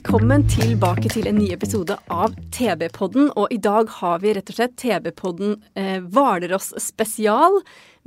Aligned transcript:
Velkommen 0.00 0.46
tilbake 0.48 1.10
til 1.12 1.26
en 1.28 1.36
ny 1.36 1.50
episode 1.52 1.92
av 2.08 2.32
TV-podden. 2.56 3.26
Og 3.36 3.50
i 3.52 3.58
dag 3.60 3.90
har 3.98 4.22
vi 4.22 4.30
rett 4.32 4.48
og 4.48 4.56
slett 4.56 4.78
TV-podden 4.80 5.58
eh, 5.76 6.70
spesial. 6.80 7.58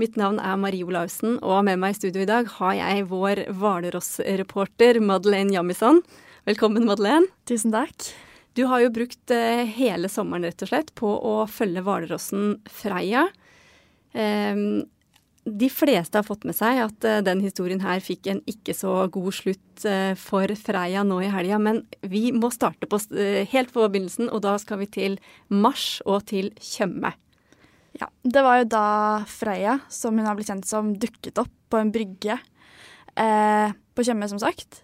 Mitt 0.02 0.18
navn 0.18 0.40
er 0.42 0.58
Marie 0.58 0.88
Olaussen, 0.88 1.38
og 1.46 1.68
med 1.68 1.78
meg 1.84 1.94
i 1.94 2.00
studio 2.00 2.24
i 2.24 2.32
dag 2.32 2.50
har 2.56 2.74
jeg 2.80 3.06
vår 3.12 3.44
Hvalross-reporter 3.60 4.98
Madeleine 5.06 5.54
Jammison. 5.54 6.02
Velkommen, 6.50 6.90
Madeleine. 6.90 7.30
Tusen 7.46 7.70
takk. 7.78 8.10
Du 8.58 8.66
har 8.74 8.82
jo 8.82 8.90
brukt 8.98 9.30
eh, 9.30 9.62
hele 9.78 10.10
sommeren 10.10 10.50
rett 10.50 10.66
og 10.66 10.74
slett 10.74 10.90
på 10.98 11.14
å 11.14 11.44
følge 11.46 11.86
hvalrossen 11.86 12.56
Freia. 12.74 13.28
Ehm, 14.18 14.88
de 15.44 15.68
fleste 15.70 16.16
har 16.18 16.24
fått 16.24 16.46
med 16.48 16.56
seg 16.56 16.80
at 16.86 17.08
uh, 17.08 17.20
den 17.26 17.42
historien 17.44 17.82
her 17.84 18.00
fikk 18.04 18.30
en 18.32 18.40
ikke 18.50 18.76
så 18.78 18.94
god 19.12 19.36
slutt 19.36 19.86
uh, 19.88 20.14
for 20.20 20.52
Freia 20.60 21.04
nå 21.08 21.20
i 21.24 21.32
helga, 21.32 21.60
men 21.60 21.82
vi 22.00 22.30
må 22.36 22.52
starte 22.54 22.88
på, 22.90 23.00
eh, 23.18 23.44
helt 23.52 23.74
på 23.74 23.84
begynnelsen, 23.84 24.30
og 24.32 24.44
da 24.46 24.56
skal 24.62 24.80
vi 24.84 24.88
til 24.92 25.18
Mars 25.52 26.00
og 26.08 26.24
til 26.32 26.54
Tjøme. 26.64 27.12
Ja, 28.00 28.08
det 28.24 28.46
var 28.46 28.62
jo 28.62 28.70
da 28.72 28.88
Freia, 29.30 29.78
som 29.92 30.18
hun 30.18 30.26
har 30.28 30.40
blitt 30.40 30.50
kjent 30.50 30.70
som, 30.70 30.96
dukket 30.96 31.44
opp 31.44 31.52
på 31.70 31.82
en 31.82 31.92
brygge 31.94 32.40
på 33.14 34.06
Tjøme, 34.06 34.26
som 34.26 34.40
sagt. 34.42 34.80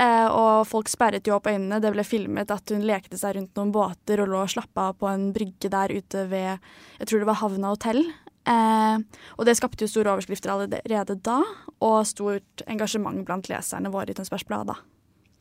Og 0.00 0.64
folk 0.64 0.88
sperret 0.88 1.26
jo 1.28 1.34
opp 1.36 1.50
øynene. 1.50 1.82
Det 1.84 1.90
ble 1.92 2.04
filmet 2.06 2.48
at 2.54 2.72
hun 2.72 2.86
lekte 2.88 3.18
seg 3.20 3.36
rundt 3.36 3.58
noen 3.58 3.74
båter 3.74 4.22
og 4.24 4.30
lå 4.32 4.40
og 4.46 4.52
slappa 4.54 4.86
av 4.88 4.96
på 4.96 5.10
en 5.10 5.26
brygge 5.36 5.68
der 5.72 5.92
ute 5.92 6.24
ved 6.30 6.48
jeg 6.54 7.10
tror 7.10 7.20
det 7.20 7.28
var 7.28 7.40
Havna 7.42 7.74
hotell. 7.74 8.00
Eh, 8.46 9.24
og 9.36 9.48
det 9.48 9.56
skapte 9.58 9.84
jo 9.84 9.90
store 9.90 10.14
overskrifter 10.14 10.52
allerede 10.54 11.18
da, 11.24 11.40
og 11.84 12.04
stort 12.08 12.66
engasjement 12.66 13.24
blant 13.26 13.50
leserne 13.50 13.92
våre 13.92 14.12
i 14.12 14.16
Tønsbergs 14.18 14.46
Blad 14.48 14.70
da. 14.70 14.78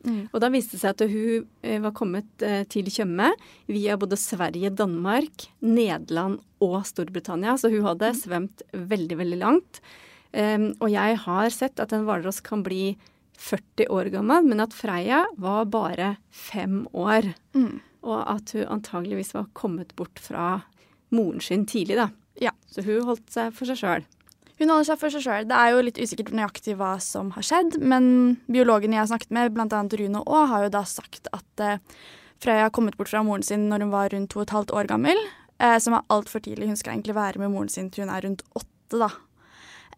Og 0.08 0.39
da 0.39 0.50
viste 0.54 0.78
det 0.78 0.81
seg 0.84 0.94
at 0.94 1.04
hun 1.09 1.48
eh, 1.66 1.80
var 1.84 1.94
kommet 1.98 2.45
eh, 2.45 2.62
til 2.70 2.88
Tjøme 2.94 3.31
via 3.67 3.98
både 4.00 4.20
Sverige, 4.20 4.72
Danmark, 4.78 5.48
Nederland 5.66 6.39
og 6.64 6.80
Storbritannia, 6.88 7.58
så 7.59 7.72
hun 7.73 7.86
hadde 7.88 8.14
svømt 8.17 8.64
veldig, 8.72 9.17
veldig 9.20 9.39
langt. 9.42 9.82
Um, 10.38 10.73
og 10.84 10.92
jeg 10.92 11.17
har 11.23 11.52
sett 11.56 11.80
at 11.82 11.94
en 11.95 12.06
hvalross 12.08 12.42
kan 12.45 12.61
bli 12.66 12.98
40 13.38 13.89
år 13.94 14.09
gammel, 14.14 14.48
men 14.50 14.61
at 14.64 14.76
Freya 14.76 15.23
var 15.39 15.67
bare 15.72 16.16
fem 16.34 16.82
år. 16.94 17.32
Mm. 17.58 17.80
Og 18.08 18.20
at 18.22 18.54
hun 18.56 18.67
antageligvis 18.78 19.34
var 19.38 19.50
kommet 19.58 19.95
bort 19.98 20.20
fra 20.22 20.61
moren 21.16 21.44
sin 21.44 21.66
tidlig, 21.70 22.00
da. 22.00 22.09
Ja. 22.44 22.54
Så 22.70 22.84
hun 22.86 23.08
holdt 23.08 23.28
seg 23.34 23.56
for 23.56 23.70
seg 23.70 23.80
sjøl. 23.82 24.06
Hun 24.58 24.72
holder 24.74 24.88
seg 24.90 25.02
for 25.02 25.14
seg 25.14 25.26
sjøl. 25.26 25.48
Det 25.50 25.58
er 25.58 25.74
jo 25.74 25.82
litt 25.86 26.00
usikkert 26.02 26.34
nøyaktig 26.34 26.78
hva 26.80 26.96
som 27.04 27.30
har 27.36 27.46
skjedd, 27.46 27.78
men 27.82 28.38
biologene 28.50 28.98
jeg 28.98 29.04
har 29.04 29.12
snakket 29.12 29.36
med, 29.38 29.52
bl.a. 29.54 29.82
Rune 30.02 30.23
Aa, 30.23 30.45
har 30.50 30.66
jo 30.66 30.72
da 30.73 30.82
sagt 30.89 31.30
at 31.36 31.64
eh, 31.64 31.84
Freya 32.42 32.66
har 32.67 32.73
kommet 32.73 32.98
bort 32.98 33.11
fra 33.11 33.22
moren 33.26 33.45
sin 33.45 33.67
når 33.70 33.86
hun 33.86 33.94
var 33.94 34.10
rundt 34.14 34.32
to 34.34 34.42
og 34.42 34.48
et 34.48 34.56
halvt 34.56 34.73
år 34.78 34.89
gammel, 34.89 35.22
eh, 35.61 35.78
som 35.84 35.98
er 35.98 36.10
altfor 36.14 36.42
tidlig. 36.45 36.72
Hun 36.72 36.80
skal 36.80 36.95
egentlig 36.95 37.17
være 37.17 37.42
med 37.44 37.54
moren 37.54 37.70
sin 37.73 37.92
til 37.94 38.06
hun 38.06 38.14
er 38.14 38.26
rundt 38.26 38.42
åtte, 38.58 38.98
da. 38.98 39.11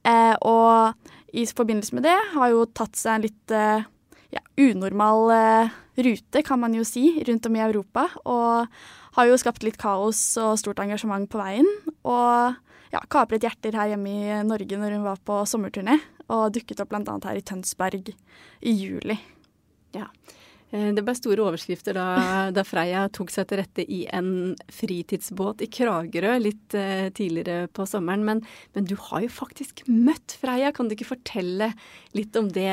Eh, 0.07 0.35
og 0.47 1.35
i 1.35 1.45
forbindelse 1.45 1.95
med 1.95 2.07
det 2.07 2.17
har 2.33 2.51
jo 2.51 2.67
tatt 2.75 2.99
seg 2.99 3.15
en 3.15 3.25
litt 3.27 3.55
eh, 3.55 3.87
ja, 4.33 4.41
unormal 4.61 5.31
eh, 5.33 5.77
rute, 6.05 6.43
kan 6.45 6.61
man 6.61 6.75
jo 6.77 6.85
si, 6.87 7.11
rundt 7.27 7.47
om 7.49 7.57
i 7.57 7.63
Europa. 7.65 8.07
Og 8.29 8.69
har 9.17 9.27
jo 9.27 9.39
skapt 9.41 9.65
litt 9.65 9.79
kaos 9.81 10.21
og 10.41 10.57
stort 10.61 10.81
engasjement 10.83 11.29
på 11.29 11.41
veien. 11.41 11.69
Og 12.07 12.55
ja, 12.93 13.01
kapret 13.11 13.45
hjerter 13.45 13.77
her 13.77 13.93
hjemme 13.93 14.13
i 14.13 14.39
Norge 14.47 14.79
når 14.79 14.97
hun 14.97 15.07
var 15.07 15.21
på 15.25 15.41
sommerturné, 15.49 15.97
og 16.29 16.53
dukket 16.55 16.81
opp 16.83 16.93
bl.a. 16.93 17.17
her 17.25 17.39
i 17.39 17.45
Tønsberg 17.45 18.13
i 18.13 18.75
juli. 18.75 19.17
Eh, 19.97 20.05
Det 20.69 21.01
ble 21.01 21.15
store 21.17 21.41
overskrifter 21.47 21.95
da, 21.97 22.07
da 22.53 22.63
Freia 22.67 23.07
tok 23.09 23.31
seg 23.33 23.47
til 23.49 23.57
rette 23.57 23.85
i 23.89 24.03
en 24.13 24.53
fritidsbåt 24.69 25.63
i 25.65 25.69
Kragerø 25.73 26.35
litt 26.43 26.75
eh, 26.77 27.07
tidligere 27.15 27.65
på 27.73 27.87
sommeren. 27.89 28.21
Men, 28.27 28.43
men 28.77 28.85
du 28.85 28.93
har 29.09 29.23
jo 29.25 29.31
faktisk 29.33 29.81
møtt 29.89 30.37
Freia. 30.37 30.69
Kan 30.75 30.89
du 30.89 30.93
ikke 30.93 31.09
fortelle 31.15 31.71
litt 32.13 32.37
om 32.37 32.51
det 32.53 32.69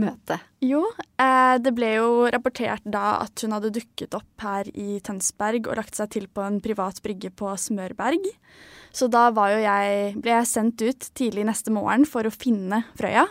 møtet? 0.00 0.48
Jo, 0.64 0.80
eh, 1.20 1.56
det 1.60 1.74
ble 1.76 1.92
jo 1.98 2.10
rapportert 2.32 2.84
da 2.88 3.18
at 3.20 3.44
hun 3.44 3.52
hadde 3.58 3.74
dukket 3.76 4.16
opp 4.16 4.44
her 4.46 4.70
i 4.72 5.00
Tønsberg 5.04 5.68
og 5.68 5.82
lagt 5.82 6.00
seg 6.00 6.14
til 6.16 6.30
på 6.32 6.44
en 6.46 6.62
privat 6.64 7.02
brygge 7.04 7.28
på 7.28 7.52
Smørberg. 7.60 8.24
Så 8.94 9.10
da 9.12 9.28
jeg, 9.60 10.14
ble 10.16 10.38
jeg 10.38 10.48
sendt 10.48 10.80
ut 10.80 11.10
tidlig 11.18 11.44
neste 11.48 11.74
morgen 11.74 12.06
for 12.08 12.24
å 12.24 12.32
finne 12.32 12.86
Frøya. 12.96 13.26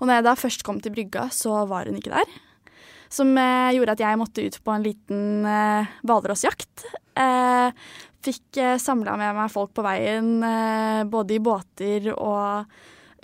Og 0.00 0.08
når 0.08 0.18
jeg 0.18 0.26
da 0.26 0.40
først 0.40 0.64
kom 0.66 0.80
til 0.82 0.96
brygga, 0.96 1.28
så 1.30 1.62
var 1.70 1.86
hun 1.86 2.00
ikke 2.00 2.16
der. 2.16 2.40
Som 3.12 3.34
eh, 3.36 3.74
gjorde 3.76 3.96
at 3.96 4.02
jeg 4.02 4.20
måtte 4.20 4.46
ut 4.46 4.56
på 4.64 4.72
en 4.72 4.86
liten 4.86 5.44
eh, 5.48 5.92
hvalrossjakt. 6.08 6.86
Eh, 7.20 7.84
fikk 8.24 8.60
eh, 8.62 8.78
samla 8.80 9.18
med 9.20 9.36
meg 9.36 9.52
folk 9.52 9.74
på 9.76 9.84
veien, 9.84 10.38
både 11.12 11.36
i 11.36 11.42
båter 11.42 12.08
og 12.14 12.72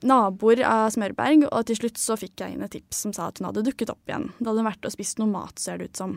naboer 0.06 0.60
av 0.66 0.93
Smørberg, 0.94 1.49
og 1.49 1.65
til 1.66 1.78
slutt 1.81 1.99
så 1.99 2.15
fikk 2.19 2.44
jeg 2.44 2.54
inn 2.54 2.62
et 2.62 2.75
tips 2.76 3.00
som 3.06 3.15
sa 3.15 3.31
at 3.31 3.41
hun 3.41 3.49
hadde 3.49 3.65
dukket 3.66 3.91
opp 3.91 4.10
igjen. 4.10 4.28
Da 4.38 4.50
hadde 4.50 4.62
hun 4.62 4.69
vært 4.69 4.87
og 4.87 4.94
spist 4.94 5.19
noe 5.19 5.31
mat, 5.32 5.56
ser 5.59 5.81
det 5.81 5.91
ut 5.91 6.03
som. 6.03 6.15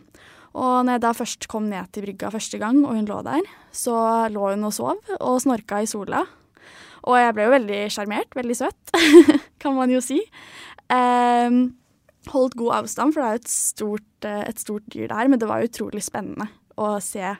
Og 0.51 0.83
når 0.83 0.97
jeg 0.97 1.03
da 1.05 1.13
først 1.15 1.47
kom 1.51 1.69
ned 1.71 1.89
til 1.95 2.05
brygga 2.05 2.31
første 2.33 2.59
gang, 2.61 2.83
og 2.83 2.97
hun 2.97 3.07
lå 3.09 3.21
der, 3.25 3.47
så 3.71 3.95
lå 4.33 4.51
hun 4.51 4.67
og 4.67 4.75
sov 4.75 5.13
og 5.17 5.41
snorka 5.41 5.79
i 5.81 5.89
sola. 5.89 6.25
Og 7.07 7.17
jeg 7.17 7.33
ble 7.33 7.47
jo 7.47 7.53
veldig 7.55 7.79
sjarmert, 7.93 8.35
veldig 8.37 8.57
søt, 8.57 8.95
kan 9.61 9.77
man 9.77 9.93
jo 9.93 10.01
si. 10.03 10.19
Ehm, 10.93 11.63
holdt 12.29 12.57
god 12.59 12.81
avstand, 12.81 13.13
for 13.13 13.21
det 13.21 13.27
er 13.27 13.37
jo 13.37 13.41
et 13.41 13.53
stort, 13.53 14.25
eh, 14.27 14.43
et 14.49 14.59
stort 14.61 14.85
dyr 14.93 15.07
der, 15.09 15.29
men 15.31 15.39
det 15.41 15.49
var 15.49 15.65
utrolig 15.65 16.03
spennende 16.05 16.49
å 16.77 16.99
se 17.01 17.35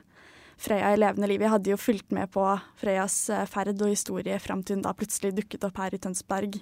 Frøya 0.62 0.92
i 0.94 0.98
levende 1.00 1.26
liv. 1.26 1.42
Jeg 1.42 1.50
hadde 1.50 1.72
jo 1.72 1.78
fulgt 1.82 2.12
med 2.14 2.30
på 2.34 2.44
Frøyas 2.78 3.16
eh, 3.34 3.48
ferd 3.50 3.82
og 3.82 3.90
historie 3.90 4.38
fram 4.42 4.62
til 4.62 4.78
hun 4.78 4.84
da 4.86 4.94
plutselig 4.94 5.34
dukket 5.38 5.66
opp 5.66 5.80
her 5.82 5.96
i 5.96 6.02
Tønsberg 6.02 6.60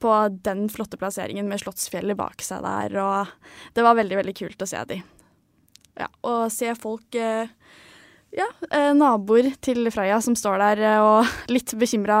på 0.00 0.16
den 0.44 0.66
flotte 0.72 1.00
plasseringen 1.00 1.48
med 1.48 1.62
Slottsfjellet 1.62 2.18
bak 2.20 2.44
seg 2.44 2.64
der, 2.66 2.98
og 3.00 3.72
det 3.76 3.86
var 3.86 3.96
veldig, 3.96 4.20
veldig 4.20 4.36
kult 4.42 4.64
å 4.64 4.68
se 4.68 4.84
de. 4.92 5.00
Ja, 6.00 6.08
og 6.28 6.52
se 6.52 6.74
folk 6.80 7.16
eh, 7.16 7.48
ja, 8.36 8.46
naboer 8.96 9.50
til 9.64 9.88
Freya 9.92 10.20
som 10.24 10.36
står 10.36 10.60
der 10.60 10.84
og 11.00 11.32
litt 11.54 11.72
bekymra 11.80 12.20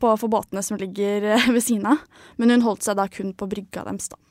for 0.00 0.32
båtene 0.32 0.64
som 0.64 0.80
ligger 0.80 1.28
ved 1.44 1.60
siden 1.60 1.92
av. 1.92 2.04
Men 2.40 2.56
hun 2.56 2.68
holdt 2.68 2.88
seg 2.88 2.96
da 3.00 3.08
kun 3.12 3.36
på 3.36 3.52
brygga 3.52 3.84
deres, 3.84 4.08
da. 4.12 4.23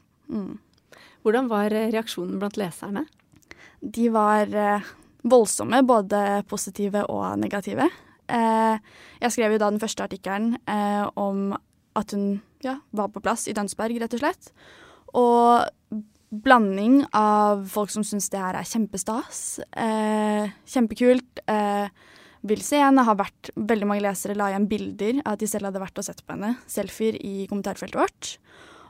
Hvordan 1.24 1.50
var 1.52 1.72
eh, 1.72 1.90
reaksjonen 1.94 2.40
blant 2.42 2.60
leserne? 2.60 3.06
De 3.80 4.08
var 4.14 4.52
eh, 4.52 4.94
voldsomme, 5.28 5.82
både 5.88 6.44
positive 6.52 7.06
og 7.12 7.40
negative. 7.40 7.88
Eh, 8.28 8.96
jeg 9.24 9.36
skrev 9.36 9.56
jo 9.56 9.62
da 9.62 9.72
den 9.72 9.84
første 9.84 10.04
artikkelen 10.06 10.58
om 11.20 11.54
at 11.94 12.16
hun 12.16 12.42
ja, 12.66 12.80
var 12.92 13.12
på 13.14 13.22
plass 13.24 13.46
i 13.48 13.56
Dønsberg, 13.56 14.00
rett 14.02 14.16
og 14.18 14.24
slett. 14.24 14.50
Og 15.20 16.02
blanding 16.44 17.04
av 17.16 17.68
folk 17.70 17.92
som 17.94 18.04
syns 18.08 18.32
det 18.34 18.42
her 18.42 18.58
er 18.58 18.66
kjempestas, 18.66 19.62
kjempekult, 20.74 21.44
vil 22.44 22.64
se 22.66 22.80
henne, 22.82 23.06
har 23.06 23.20
vært 23.20 23.52
Veldig 23.54 23.88
mange 23.88 24.04
lesere 24.08 24.36
la 24.36 24.50
igjen 24.50 24.66
bilder 24.72 25.22
av 25.22 25.36
at 25.36 25.44
de 25.44 25.52
selv 25.52 25.70
hadde 25.70 25.84
vært 25.84 26.02
og 26.02 26.08
sett 26.08 26.24
på 26.26 26.34
henne, 26.34 26.56
selfier 26.66 27.20
i 27.22 27.46
kommentarfeltet 27.52 28.00
vårt. 28.02 28.34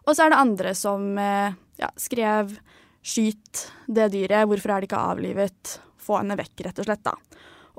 Og 0.03 0.15
så 0.15 0.25
er 0.25 0.33
det 0.33 0.41
andre 0.41 0.73
som 0.77 1.17
eh, 1.19 1.55
ja, 1.79 1.89
skrev 1.99 2.57
'skyt 3.03 3.65
det 3.87 4.11
dyret, 4.13 4.47
hvorfor 4.47 4.71
er 4.71 4.81
det 4.81 4.87
ikke 4.87 5.01
avlivet', 5.11 5.77
få 5.99 6.19
henne 6.21 6.37
vekk, 6.39 6.63
rett 6.67 6.79
og 6.79 6.87
slett, 6.87 7.03
da. 7.03 7.15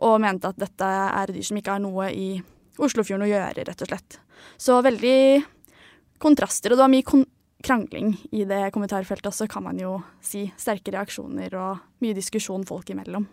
Og 0.04 0.20
mente 0.20 0.50
at 0.50 0.58
dette 0.60 0.84
er 0.84 1.32
dyr 1.32 1.46
som 1.46 1.60
ikke 1.60 1.76
har 1.76 1.82
noe 1.84 2.10
i 2.12 2.28
Oslofjorden 2.74 3.24
å 3.24 3.30
gjøre, 3.30 3.64
rett 3.68 3.82
og 3.84 3.88
slett. 3.88 4.18
Så 4.58 4.80
veldig 4.82 5.44
kontraster, 6.18 6.72
og 6.72 6.78
det 6.78 6.84
var 6.84 6.92
mye 6.92 7.24
krangling 7.64 8.14
i 8.34 8.44
det 8.48 8.60
kommentarfeltet 8.74 9.30
også, 9.30 9.46
kan 9.48 9.64
man 9.64 9.78
jo 9.80 9.96
si. 10.24 10.44
Sterke 10.60 10.92
reaksjoner 10.92 11.54
og 11.60 11.84
mye 12.04 12.16
diskusjon 12.16 12.66
folk 12.68 12.90
imellom. 12.90 13.28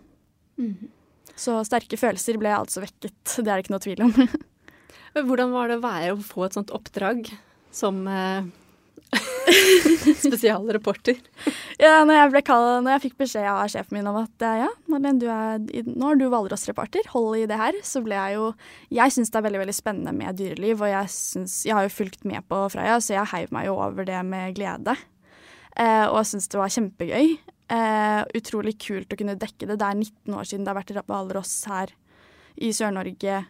Så 1.36 1.58
sterke 1.66 1.98
følelser 1.98 2.38
ble 2.42 2.54
altså 2.54 2.84
vekket, 2.84 3.18
det 3.44 3.48
er 3.48 3.56
det 3.56 3.66
ikke 3.66 3.76
noe 3.76 3.86
tvil 3.88 4.06
om. 4.06 4.16
Hvordan 5.28 5.56
var 5.56 5.72
det 5.72 5.80
å 5.80 5.86
være 5.86 6.14
å 6.16 6.24
få 6.24 6.46
et 6.46 6.56
sånt 6.56 6.72
oppdrag 6.76 7.28
som 7.76 8.06
eh, 8.08 8.48
spesialreporter? 10.22 11.20
Ja, 11.82 12.02
når 12.06 12.16
jeg, 12.16 12.32
ble 12.34 12.42
kall, 12.46 12.66
når 12.84 12.96
jeg 12.96 13.04
fikk 13.08 13.18
beskjed 13.24 13.48
av 13.50 13.70
sjefen 13.72 13.98
min 13.98 14.10
om 14.10 14.20
at 14.22 14.46
ja, 14.62 14.70
Marlene, 14.92 15.20
du 15.22 15.28
er, 15.32 15.86
nå 15.88 16.12
er 16.12 16.20
du 16.20 16.28
hvalrossreporter, 16.32 17.10
hold 17.14 17.40
i 17.42 17.46
det 17.50 17.60
her, 17.60 17.78
så 17.86 18.04
ble 18.06 18.18
jeg 18.18 18.38
jo 18.38 18.52
Jeg 18.94 19.16
syns 19.16 19.32
det 19.34 19.40
er 19.40 19.48
veldig 19.48 19.64
veldig 19.64 19.78
spennende 19.78 20.16
med 20.16 20.40
dyreliv, 20.40 20.84
og 20.84 20.92
jeg, 20.92 21.14
synes, 21.16 21.62
jeg 21.68 21.78
har 21.78 21.88
jo 21.88 21.96
fulgt 21.96 22.28
med 22.28 22.46
på 22.50 22.64
Freia, 22.74 23.00
så 23.04 23.18
jeg 23.18 23.32
heiv 23.34 23.56
meg 23.56 23.70
jo 23.70 23.80
over 23.80 24.08
det 24.08 24.20
med 24.28 24.56
glede. 24.58 24.96
Eh, 25.80 26.06
og 26.08 26.22
jeg 26.22 26.34
syns 26.34 26.52
det 26.52 26.62
var 26.62 26.76
kjempegøy. 26.76 27.34
Eh, 27.72 28.22
utrolig 28.36 28.76
kult 28.84 29.14
å 29.14 29.20
kunne 29.20 29.40
dekke 29.40 29.68
det. 29.68 29.80
Det 29.80 29.88
er 29.88 29.98
19 29.98 30.38
år 30.38 30.48
siden 30.48 30.68
det 30.68 30.74
har 30.74 30.82
vært 30.82 31.08
hvalross 31.08 31.56
her 31.72 31.94
i 32.62 32.74
Sør-Norge 32.76 33.46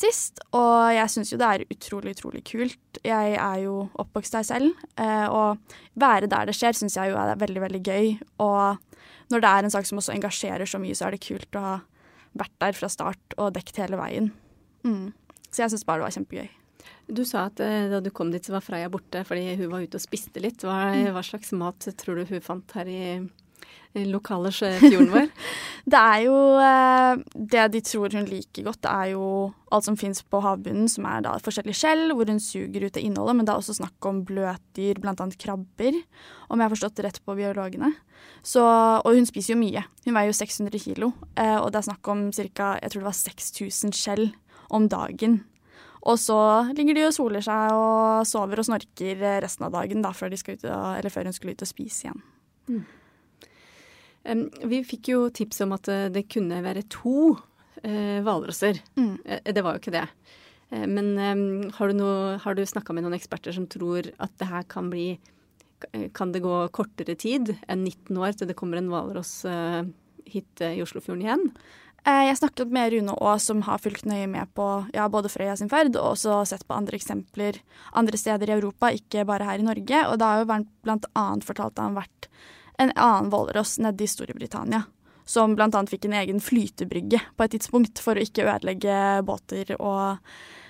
sist, 0.00 0.40
og 0.56 0.92
jeg 0.94 1.12
syns 1.12 1.32
jo 1.32 1.38
det 1.40 1.48
er 1.48 1.64
utrolig, 1.72 2.14
utrolig 2.16 2.42
kult. 2.46 3.00
Jeg 3.04 3.36
er 3.36 3.60
jo 3.64 3.86
oppvokst 4.02 4.36
her 4.38 4.46
selv, 4.46 4.86
eh, 5.00 5.26
og 5.26 5.58
være 5.98 6.30
der 6.30 6.48
det 6.48 6.56
skjer 6.58 6.76
syns 6.76 6.98
jeg 6.98 7.12
jo 7.12 7.20
er 7.20 7.38
veldig, 7.40 7.62
veldig 7.66 7.82
gøy. 7.82 8.10
Og 8.44 9.32
når 9.32 9.44
det 9.44 9.52
er 9.52 9.66
en 9.66 9.74
sak 9.74 9.88
som 9.88 10.00
også 10.02 10.14
engasjerer 10.16 10.68
så 10.68 10.80
mye, 10.82 10.96
så 10.96 11.08
er 11.08 11.16
det 11.16 11.24
kult 11.26 11.58
å 11.58 11.64
ha 11.64 11.76
vært 12.36 12.56
der 12.62 12.76
fra 12.76 12.90
start 12.92 13.38
og 13.38 13.54
dekket 13.56 13.82
hele 13.84 14.00
veien. 14.00 14.30
Mm. 14.86 15.10
Så 15.50 15.64
jeg 15.64 15.74
syns 15.74 15.86
bare 15.88 16.02
det 16.02 16.08
var 16.08 16.16
kjempegøy. 16.18 16.48
Du 17.06 17.22
sa 17.26 17.46
at 17.48 17.60
eh, 17.62 17.86
da 17.90 18.02
du 18.02 18.10
kom 18.14 18.32
dit, 18.34 18.44
så 18.44 18.56
var 18.56 18.64
Freya 18.66 18.90
borte 18.92 19.22
fordi 19.26 19.54
hun 19.60 19.70
var 19.72 19.84
ute 19.86 19.98
og 19.98 20.04
spiste 20.04 20.42
litt. 20.42 20.64
Hva, 20.66 20.92
mm. 20.94 21.10
hva 21.14 21.24
slags 21.26 21.54
mat 21.56 21.88
tror 21.98 22.20
du 22.20 22.26
hun 22.30 22.44
fant 22.44 22.76
her 22.78 22.90
i 22.90 23.02
lokale 24.04 24.50
fjorden 24.52 25.10
vår? 25.12 25.28
det 25.92 26.00
er 26.00 26.22
jo 26.26 26.36
eh, 26.60 27.22
Det 27.32 27.66
de 27.72 27.80
tror 27.80 28.12
hun 28.12 28.28
liker 28.28 28.66
godt, 28.66 28.82
det 28.84 28.92
er 28.92 29.12
jo 29.14 29.28
alt 29.72 29.86
som 29.86 29.96
fins 29.96 30.22
på 30.22 30.40
havbunnen, 30.44 30.88
som 30.90 31.06
er 31.08 31.24
da 31.24 31.36
forskjellige 31.42 31.78
skjell, 31.80 32.12
hvor 32.14 32.28
hun 32.28 32.40
suger 32.42 32.86
ut 32.86 32.94
det 32.94 33.02
innholdet. 33.02 33.36
Men 33.36 33.48
det 33.48 33.54
er 33.54 33.62
også 33.62 33.78
snakk 33.80 34.08
om 34.08 34.22
bløtdyr, 34.28 35.00
bl.a. 35.02 35.14
krabber, 35.40 35.98
om 36.48 36.60
jeg 36.60 36.64
har 36.68 36.74
forstått 36.74 36.98
det 36.98 37.08
rett 37.08 37.20
på 37.24 37.36
biologene. 37.38 37.92
Så, 38.46 38.62
og 38.62 39.10
hun 39.16 39.26
spiser 39.28 39.54
jo 39.54 39.60
mye. 39.60 39.82
Hun 40.06 40.14
veier 40.14 40.30
jo 40.30 40.38
600 40.38 40.82
kilo, 40.82 41.12
eh, 41.34 41.56
og 41.58 41.72
det 41.72 41.82
er 41.82 41.90
snakk 41.90 42.12
om 42.12 42.28
ca. 42.32 42.76
jeg 42.82 42.92
tror 42.92 43.02
det 43.02 43.10
var 43.10 43.20
6000 43.24 43.96
skjell 43.96 44.28
om 44.70 44.88
dagen. 44.90 45.40
Og 46.06 46.20
så 46.22 46.38
ligger 46.76 46.94
de 46.94 47.08
og 47.08 47.16
soler 47.16 47.42
seg 47.42 47.74
og 47.74 48.22
sover 48.30 48.60
og 48.62 48.68
snorker 48.68 49.24
resten 49.42 49.66
av 49.66 49.74
dagen 49.74 50.04
da, 50.04 50.12
før, 50.14 50.36
ut, 50.36 50.62
før 50.62 51.26
hun 51.26 51.34
skulle 51.34 51.56
ut 51.56 51.64
og 51.66 51.70
spise 51.70 52.06
igjen. 52.06 52.22
Mm. 52.70 52.84
Vi 54.26 54.82
fikk 54.86 55.12
jo 55.12 55.20
tips 55.30 55.62
om 55.64 55.74
at 55.76 55.88
eh, 55.92 56.08
det 56.12 56.26
kunne 56.32 56.62
være 56.64 56.86
to 56.90 57.36
uh, 57.36 58.18
hvalrosser. 58.26 58.80
Mm. 58.98 59.14
Uh, 59.22 59.40
det 59.54 59.62
var 59.62 59.76
jo 59.76 59.84
ikke 59.84 59.96
det. 59.98 60.08
Men 60.66 61.12
har 61.76 61.92
du, 61.92 61.94
noe, 61.94 62.54
du 62.58 62.62
snakka 62.66 62.90
med 62.90 63.04
noen 63.04 63.14
eksperter 63.14 63.54
som 63.54 63.68
tror 63.70 64.08
at 64.18 64.32
det 64.40 64.48
her 64.50 64.64
kan 64.66 64.88
bli 64.90 65.12
Kan 66.10 66.32
det 66.34 66.40
gå 66.42 66.54
kortere 66.74 67.14
tid 67.14 67.52
enn 67.70 67.84
19 67.84 68.18
år 68.18 68.34
til 68.34 68.48
det 68.50 68.56
kommer 68.58 68.80
en 68.80 68.88
hvalross 68.90 69.44
hit 70.26 70.64
i 70.66 70.80
Oslofjorden 70.82 71.22
igjen? 71.22 71.44
Jeg 72.02 72.40
snakket 72.40 72.74
med 72.74 72.96
Rune 72.96 73.14
Aa, 73.14 73.36
som 73.38 73.62
har 73.68 73.78
fulgt 73.84 74.08
nøye 74.10 74.26
med 74.26 74.50
på 74.58 74.66
ja, 74.90 75.06
både 75.06 75.30
Frøya 75.30 75.54
sin 75.60 75.70
ferd, 75.70 75.94
og 75.94 76.16
også 76.16 76.40
sett 76.50 76.66
på 76.66 76.74
andre 76.74 76.98
eksempler 76.98 77.62
andre 77.94 78.18
steder 78.18 78.50
i 78.50 78.56
Europa, 78.58 78.90
ikke 78.90 79.22
bare 79.30 79.46
her 79.46 79.62
i 79.62 79.68
Norge. 79.70 80.02
Og 80.10 80.18
det 80.18 80.26
har 80.26 80.42
jo 80.42 80.50
blant 80.50 81.06
annet 81.14 81.46
fortalt 81.46 81.78
at 81.78 81.84
han 81.84 81.94
har 81.94 82.08
vært 82.08 82.30
en 82.78 82.92
annen 82.94 83.30
hvalross 83.32 83.78
nede 83.82 84.04
i 84.04 84.10
Storbritannia. 84.10 84.84
Som 85.26 85.56
bl.a. 85.58 85.82
fikk 85.90 86.06
en 86.06 86.18
egen 86.20 86.38
flytebrygge 86.42 87.18
på 87.34 87.46
et 87.46 87.56
tidspunkt 87.56 87.98
for 88.02 88.14
å 88.14 88.22
ikke 88.22 88.46
ødelegge 88.46 88.98
båter. 89.26 89.72
Og 89.80 90.20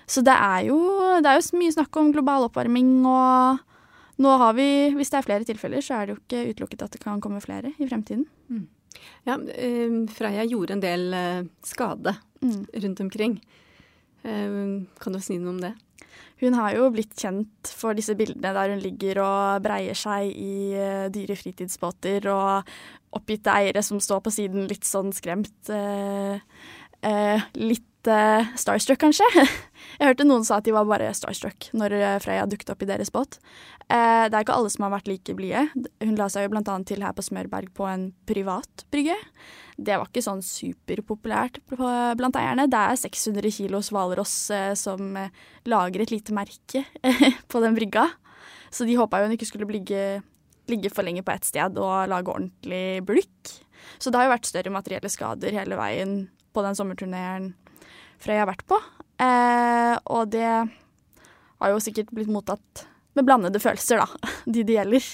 så 0.09 0.23
det 0.25 0.33
er, 0.33 0.69
jo, 0.71 0.79
det 1.21 1.29
er 1.29 1.41
jo 1.41 1.59
mye 1.61 1.75
snakk 1.75 1.99
om 2.01 2.13
global 2.15 2.47
oppvarming, 2.47 3.03
og 3.11 4.23
nå 4.23 4.33
har 4.41 4.55
vi, 4.57 4.69
hvis 4.97 5.11
det 5.13 5.19
er 5.19 5.27
flere 5.27 5.49
tilfeller, 5.49 5.85
så 5.85 5.99
er 5.99 6.07
det 6.07 6.15
jo 6.15 6.21
ikke 6.23 6.55
utelukket 6.55 6.87
at 6.87 6.95
det 6.95 7.03
kan 7.03 7.21
komme 7.21 7.43
flere 7.45 7.75
i 7.77 7.89
fremtiden. 7.89 8.25
Mm. 8.49 8.65
Ja, 9.27 9.37
uh, 9.37 9.97
Freia 10.15 10.47
gjorde 10.49 10.77
en 10.77 10.85
del 10.85 11.11
uh, 11.13 11.49
skade 11.67 12.15
mm. 12.41 12.63
rundt 12.87 13.03
omkring. 13.05 13.37
Uh, 14.25 14.87
kan 15.03 15.13
du 15.13 15.21
si 15.21 15.37
noe 15.43 15.53
om 15.53 15.61
det? 15.61 15.75
Hun 16.43 16.57
har 16.59 16.75
jo 16.77 16.91
blitt 16.93 17.15
kjent 17.17 17.71
for 17.73 17.97
disse 17.97 18.17
bildene 18.19 18.53
der 18.53 18.75
hun 18.75 18.83
ligger 18.83 19.23
og 19.25 19.65
breier 19.65 19.97
seg 19.97 20.29
i 20.29 20.77
uh, 20.77 21.07
dyre 21.13 21.37
fritidsbåter, 21.39 22.29
og 22.29 23.17
oppgitte 23.17 23.55
eiere 23.55 23.83
som 23.85 24.01
står 24.03 24.21
på 24.27 24.35
siden 24.35 24.67
litt 24.69 24.85
sånn 24.85 25.13
skremt. 25.17 25.71
Eh, 25.73 26.37
eh, 27.07 27.47
litt 27.57 27.96
starstruck, 28.61 29.01
kanskje. 29.03 29.27
Jeg 29.99 30.11
hørte 30.11 30.27
noen 30.27 30.45
sa 30.47 30.61
at 30.61 30.67
de 30.67 30.75
var 30.75 30.89
bare 30.89 31.13
starstruck 31.17 31.69
når 31.77 31.97
Freya 32.25 32.47
dukket 32.49 32.73
opp 32.73 32.83
i 32.85 32.89
deres 32.89 33.13
båt. 33.15 33.39
det 33.89 34.35
er 34.35 34.43
ikke 34.43 34.57
alle 34.57 34.71
som 34.73 34.87
har 34.87 34.93
vært 34.97 35.09
like 35.09 35.37
blide. 35.39 35.67
Hun 36.03 36.19
la 36.19 36.27
seg 36.33 36.47
jo 36.47 36.57
annet 36.59 36.89
til 36.91 37.05
her 37.05 37.15
på 37.17 37.25
Smørberg 37.25 37.71
på 37.77 37.87
en 37.89 38.11
privat 38.29 38.85
brygge 38.93 39.17
det 39.77 39.97
var 39.99 40.09
ikke 40.09 40.25
sånn 40.25 40.41
superpopulært 40.45 41.61
blant 41.69 42.39
eierne. 42.39 42.65
Det 42.71 42.79
er 42.81 43.01
600 43.01 43.53
kilos 43.59 43.91
hvalross 43.93 44.35
uh, 44.53 44.73
som 44.79 45.19
eh, 45.21 45.35
lager 45.69 46.03
et 46.03 46.15
lite 46.15 46.35
merke 46.37 46.85
på 47.51 47.63
den 47.63 47.77
brygga. 47.77 48.09
Så 48.73 48.89
de 48.89 48.97
håpa 48.97 49.21
jo 49.21 49.29
hun 49.29 49.37
ikke 49.37 49.49
skulle 49.49 49.69
ligge, 49.69 50.23
ligge 50.71 50.93
for 50.93 51.07
lenge 51.07 51.25
på 51.27 51.35
ett 51.35 51.49
sted 51.49 51.77
og 51.77 52.09
lage 52.11 52.33
ordentlig 52.33 53.05
bulk. 53.07 53.53
Så 54.01 54.11
det 54.11 54.19
har 54.19 54.29
jo 54.29 54.35
vært 54.35 54.49
større 54.49 54.73
materielle 54.73 55.13
skader 55.13 55.55
hele 55.57 55.79
veien 55.79 56.17
på 56.57 56.65
den 56.65 56.77
sommerturneren 56.79 57.53
Frøy 58.23 58.39
har 58.41 58.49
vært 58.49 58.67
på. 58.69 58.79
Eh, 59.23 59.95
og 60.13 60.29
det 60.33 60.47
har 60.47 61.73
jo 61.73 61.83
sikkert 61.83 62.13
blitt 62.15 62.33
mottatt 62.33 62.87
med 63.17 63.25
blandede 63.25 63.61
følelser, 63.63 64.03
da, 64.03 64.33
de 64.53 64.65
det 64.67 64.77
gjelder. 64.77 65.13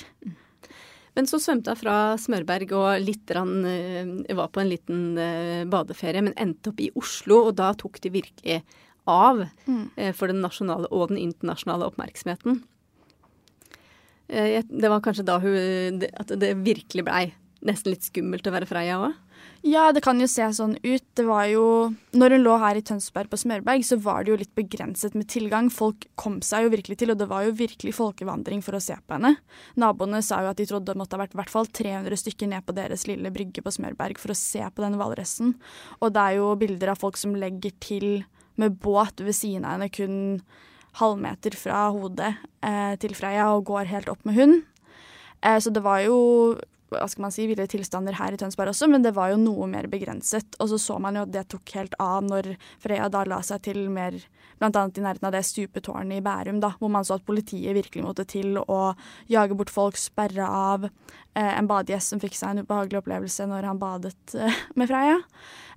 Men 1.12 1.28
så 1.28 1.38
svømte 1.42 1.74
hun 1.74 1.80
fra 1.80 1.96
Smørberg 2.20 2.72
og 2.76 3.04
litt 3.04 3.30
rann, 3.36 3.66
uh, 3.66 4.36
var 4.38 4.48
på 4.52 4.62
en 4.62 4.70
liten 4.70 5.02
uh, 5.18 5.68
badeferie, 5.68 6.24
men 6.24 6.36
endte 6.40 6.72
opp 6.72 6.80
i 6.80 6.88
Oslo, 6.98 7.42
og 7.50 7.56
da 7.60 7.72
tok 7.78 8.00
de 8.02 8.14
virkelig 8.14 8.62
av 9.10 9.42
mm. 9.66 9.84
uh, 9.98 10.12
for 10.16 10.32
den 10.32 10.40
nasjonale 10.44 10.88
og 10.88 11.12
den 11.12 11.20
internasjonale 11.20 11.90
oppmerksomheten. 11.92 12.62
det 14.32 14.88
var 14.88 15.02
kanskje 15.04 15.26
da 15.28 15.34
hun, 15.42 16.00
at 16.16 16.30
det 16.40 16.54
virkelig 16.64 17.02
blei 17.04 17.24
nesten 17.60 17.92
litt 17.92 18.06
skummelt 18.06 18.46
å 18.48 18.54
være 18.54 18.68
Freia 18.70 18.96
òg? 19.02 19.18
Ja, 19.62 19.92
det 19.94 20.00
kan 20.02 20.18
jo 20.18 20.26
se 20.26 20.42
sånn 20.56 20.74
ut. 20.82 21.04
Det 21.14 21.22
var 21.22 21.44
jo 21.46 21.64
Når 22.18 22.34
hun 22.34 22.42
lå 22.42 22.54
her 22.58 22.78
i 22.78 22.82
Tønsberg 22.82 23.30
på 23.30 23.38
Smørberg, 23.38 23.84
så 23.86 23.96
var 24.02 24.24
det 24.24 24.32
jo 24.32 24.38
litt 24.40 24.54
begrenset 24.58 25.14
med 25.14 25.28
tilgang. 25.30 25.70
Folk 25.70 26.08
kom 26.18 26.40
seg 26.42 26.66
jo 26.66 26.72
virkelig 26.74 26.98
til, 26.98 27.12
og 27.14 27.20
det 27.20 27.28
var 27.30 27.46
jo 27.46 27.54
virkelig 27.56 27.94
folkevandring 27.94 28.60
for 28.66 28.74
å 28.74 28.82
se 28.82 28.96
på 28.98 29.14
henne. 29.14 29.36
Naboene 29.78 30.18
sa 30.26 30.40
jo 30.42 30.50
at 30.50 30.58
de 30.58 30.66
trodde 30.66 30.90
det 30.90 30.98
måtte 30.98 31.14
ha 31.14 31.22
vært 31.22 31.36
i 31.36 31.40
hvert 31.40 31.54
fall 31.54 31.70
300 31.70 32.20
stykker 32.24 32.50
ned 32.50 32.66
på 32.66 32.74
deres 32.74 33.06
lille 33.06 33.30
brygge 33.32 33.62
på 33.62 33.74
Smørberg 33.78 34.18
for 34.18 34.34
å 34.34 34.38
se 34.38 34.66
på 34.66 34.82
den 34.82 34.98
hvalressen. 34.98 35.54
Og 36.02 36.10
det 36.10 36.26
er 36.26 36.40
jo 36.40 36.50
bilder 36.58 36.92
av 36.92 37.00
folk 37.00 37.20
som 37.20 37.38
legger 37.38 37.72
til 37.78 38.26
med 38.58 38.76
båt 38.82 39.22
ved 39.22 39.36
siden 39.38 39.64
av 39.64 39.78
henne 39.78 39.92
kun 39.94 40.18
halvmeter 40.98 41.54
fra 41.56 41.86
hodet 41.94 42.34
eh, 42.66 42.98
til 43.00 43.14
Freya 43.16 43.46
og 43.54 43.70
går 43.70 43.88
helt 43.94 44.10
opp 44.12 44.26
med 44.28 44.36
hund. 44.36 44.60
Eh, 45.40 45.58
så 45.62 45.70
det 45.70 45.86
var 45.86 46.02
jo 46.04 46.18
hva 46.92 47.08
skal 47.10 47.26
man 47.26 47.34
si, 47.34 47.46
ville 47.50 47.66
tilstander 47.70 48.16
her 48.18 48.34
i 48.34 48.38
Tønsberg 48.40 48.72
også, 48.72 48.88
men 48.90 49.04
det 49.04 49.14
var 49.16 49.32
jo 49.32 49.40
noe 49.40 49.68
mer 49.70 49.88
begrenset. 49.90 50.56
Og 50.60 50.70
så 50.72 50.78
så 50.80 50.98
man 51.02 51.18
jo 51.18 51.24
at 51.26 51.32
det 51.34 51.46
tok 51.52 51.74
helt 51.76 51.96
av 52.02 52.22
når 52.26 52.52
Freya 52.82 53.08
da 53.12 53.24
la 53.28 53.40
seg 53.46 53.64
til 53.66 53.84
mer 53.92 54.18
bl.a. 54.62 54.68
i 54.70 55.02
nærheten 55.02 55.26
av 55.26 55.34
det 55.34 55.42
stupetårnet 55.48 56.20
i 56.20 56.24
Bærum, 56.24 56.60
da, 56.62 56.72
hvor 56.78 56.92
man 56.92 57.06
så 57.06 57.18
at 57.18 57.26
politiet 57.26 57.74
virkelig 57.76 58.04
måtte 58.04 58.26
til 58.28 58.60
å 58.62 58.80
jage 59.30 59.56
bort 59.58 59.72
folk, 59.72 59.98
sperre 59.98 60.46
av 60.46 60.86
eh, 60.86 61.52
en 61.52 61.70
badegjest 61.70 62.14
som 62.14 62.22
fikk 62.22 62.38
seg 62.38 62.52
en 62.52 62.66
ubehagelig 62.66 63.02
opplevelse 63.02 63.48
når 63.50 63.70
han 63.70 63.80
badet 63.82 64.36
eh, 64.38 64.60
med 64.78 64.90
Freya. 64.92 65.18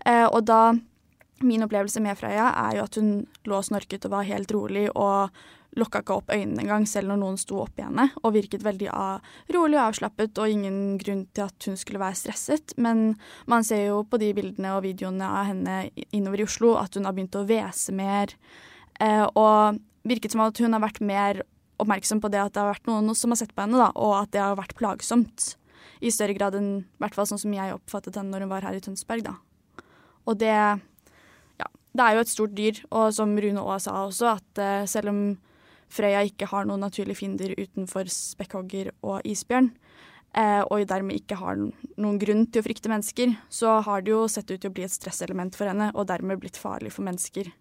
Eh, 0.06 0.28
og 0.28 0.44
da 0.48 0.76
Min 1.44 1.66
opplevelse 1.66 2.00
med 2.00 2.16
Freya 2.16 2.46
er 2.56 2.78
jo 2.78 2.84
at 2.86 2.96
hun 2.96 3.10
lå 3.44 3.58
snorket 3.68 4.06
og 4.08 4.14
var 4.14 4.24
helt 4.24 4.54
rolig 4.56 4.86
og 4.96 5.36
lukka 5.80 6.02
ikke 6.02 6.16
opp 6.16 6.32
øynene 6.34 6.64
engang, 6.64 6.86
selv 6.88 7.12
når 7.12 7.20
noen 7.22 7.40
sto 7.40 7.60
oppi 7.64 7.84
henne, 7.84 8.08
og 8.24 8.36
virket 8.36 8.64
veldig 8.66 8.92
rolig 9.56 9.80
og 9.80 9.84
avslappet, 9.90 10.38
og 10.40 10.52
ingen 10.52 11.00
grunn 11.02 11.26
til 11.36 11.48
at 11.48 11.68
hun 11.70 11.80
skulle 11.80 12.02
være 12.02 12.20
stresset. 12.20 12.76
Men 12.82 13.18
man 13.52 13.66
ser 13.68 13.88
jo 13.90 14.04
på 14.08 14.20
de 14.22 14.32
bildene 14.38 14.76
og 14.76 14.86
videoene 14.88 15.28
av 15.28 15.50
henne 15.52 15.82
innover 16.16 16.44
i 16.44 16.48
Oslo 16.48 16.76
at 16.80 16.96
hun 16.96 17.08
har 17.08 17.16
begynt 17.16 17.36
å 17.40 17.46
hvese 17.48 17.96
mer, 17.96 18.34
eh, 19.00 19.26
og 19.36 19.82
virket 20.08 20.34
som 20.34 20.46
at 20.46 20.58
hun 20.62 20.76
har 20.76 20.84
vært 20.84 21.02
mer 21.04 21.44
oppmerksom 21.82 22.22
på 22.24 22.32
det 22.32 22.40
at 22.40 22.56
det 22.56 22.62
har 22.62 22.72
vært 22.72 22.88
noen 22.88 23.16
som 23.18 23.34
har 23.34 23.42
sett 23.42 23.56
på 23.56 23.66
henne, 23.66 23.80
da, 23.82 23.92
og 24.00 24.16
at 24.22 24.32
det 24.36 24.44
har 24.44 24.58
vært 24.60 24.78
plagsomt. 24.80 25.56
I 26.04 26.12
større 26.12 26.36
grad 26.38 26.56
enn 26.58 26.86
hvert 27.02 27.16
fall 27.18 27.28
sånn 27.28 27.42
som 27.42 27.54
jeg 27.56 27.74
oppfattet 27.76 28.16
henne 28.20 28.32
når 28.32 28.46
hun 28.46 28.54
var 28.54 28.68
her 28.68 28.78
i 28.78 28.84
Tønsberg, 28.84 29.26
da. 29.28 29.38
Og 30.26 30.40
det 30.40 30.56
Ja, 31.56 31.68
det 31.96 32.04
er 32.04 32.16
jo 32.16 32.24
et 32.24 32.32
stort 32.32 32.56
dyr, 32.56 32.80
og 32.92 33.14
som 33.16 33.36
Rune 33.40 33.62
Aa 33.64 33.80
sa 33.80 34.06
også, 34.06 34.36
at 34.36 34.60
uh, 34.60 34.88
selv 34.88 35.12
om 35.12 35.20
Frøya 35.92 36.24
ikke 36.28 36.50
har 36.50 36.68
noen 36.68 36.84
naturlige 36.84 37.22
fiender 37.22 37.54
utenfor 37.58 38.10
spekkhogger 38.12 38.92
og 39.06 39.26
isbjørn, 39.28 39.70
eh, 40.36 40.62
og 40.64 40.88
dermed 40.90 41.20
ikke 41.20 41.38
har 41.40 41.60
noen 41.60 42.18
grunn 42.22 42.46
til 42.48 42.62
å 42.62 42.66
frykte 42.66 42.92
mennesker, 42.92 43.36
så 43.50 43.80
har 43.86 44.04
det 44.04 44.14
jo 44.14 44.26
sett 44.32 44.50
ut 44.52 44.60
til 44.60 44.72
å 44.72 44.76
bli 44.76 44.88
et 44.88 44.96
stresselement 44.96 45.56
for 45.56 45.70
henne, 45.72 45.92
og 45.94 46.10
dermed 46.12 46.42
blitt 46.42 46.60
farlig 46.60 46.92
for 46.96 47.08
mennesker. 47.08 47.52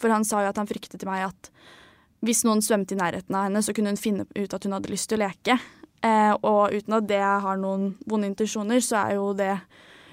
For 0.00 0.10
han 0.10 0.26
sa 0.26 0.42
jo 0.42 0.50
at 0.50 0.58
han 0.58 0.70
fryktet 0.70 0.98
til 0.98 1.10
meg 1.10 1.28
at 1.28 1.52
hvis 2.22 2.44
noen 2.46 2.62
svømte 2.62 2.94
i 2.94 3.00
nærheten 3.00 3.34
av 3.34 3.48
henne, 3.48 3.62
så 3.62 3.74
kunne 3.74 3.92
hun 3.92 4.00
finne 4.00 4.26
ut 4.30 4.54
at 4.54 4.64
hun 4.64 4.74
hadde 4.76 4.90
lyst 4.92 5.10
til 5.10 5.18
å 5.18 5.24
leke. 5.26 5.58
Eh, 6.02 6.34
og 6.42 6.74
uten 6.74 6.98
at 6.98 7.08
det 7.10 7.22
har 7.22 7.58
noen 7.58 7.96
vonde 8.08 8.30
intensjoner, 8.30 8.82
så 8.82 9.04
er 9.04 9.18
jo 9.18 9.32
det 9.38 9.56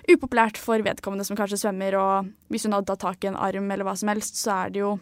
upopulært 0.10 0.58
for 0.58 0.82
vedkommende 0.82 1.26
som 1.26 1.38
kanskje 1.38 1.62
svømmer, 1.62 1.98
og 2.02 2.30
hvis 2.50 2.66
hun 2.66 2.74
hadde 2.74 2.90
tatt 2.90 3.06
tak 3.06 3.26
i 3.26 3.30
en 3.30 3.38
arm 3.38 3.70
eller 3.70 3.86
hva 3.86 3.96
som 3.98 4.10
helst, 4.10 4.42
så 4.42 4.56
er 4.66 4.74
det 4.74 4.82
jo 4.82 4.96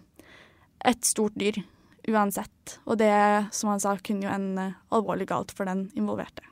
et 0.88 1.08
stort 1.08 1.36
dyr 1.39 1.62
uansett. 2.08 2.78
Og 2.88 3.00
det, 3.02 3.14
som 3.56 3.72
han 3.72 3.82
sa, 3.84 3.96
kunne 4.00 4.28
jo 4.28 4.34
ende 4.34 4.70
alvorlig 4.94 5.28
galt 5.30 5.54
for 5.56 5.70
den 5.70 5.88
involverte. 5.98 6.46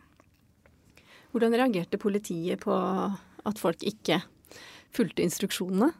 Hvordan 1.35 1.55
reagerte 1.55 1.99
politiet 1.99 2.63
på 2.63 2.75
at 2.75 3.61
folk 3.61 3.83
ikke 3.83 4.21
fulgte 4.95 5.25
instruksjonene? 5.25 5.91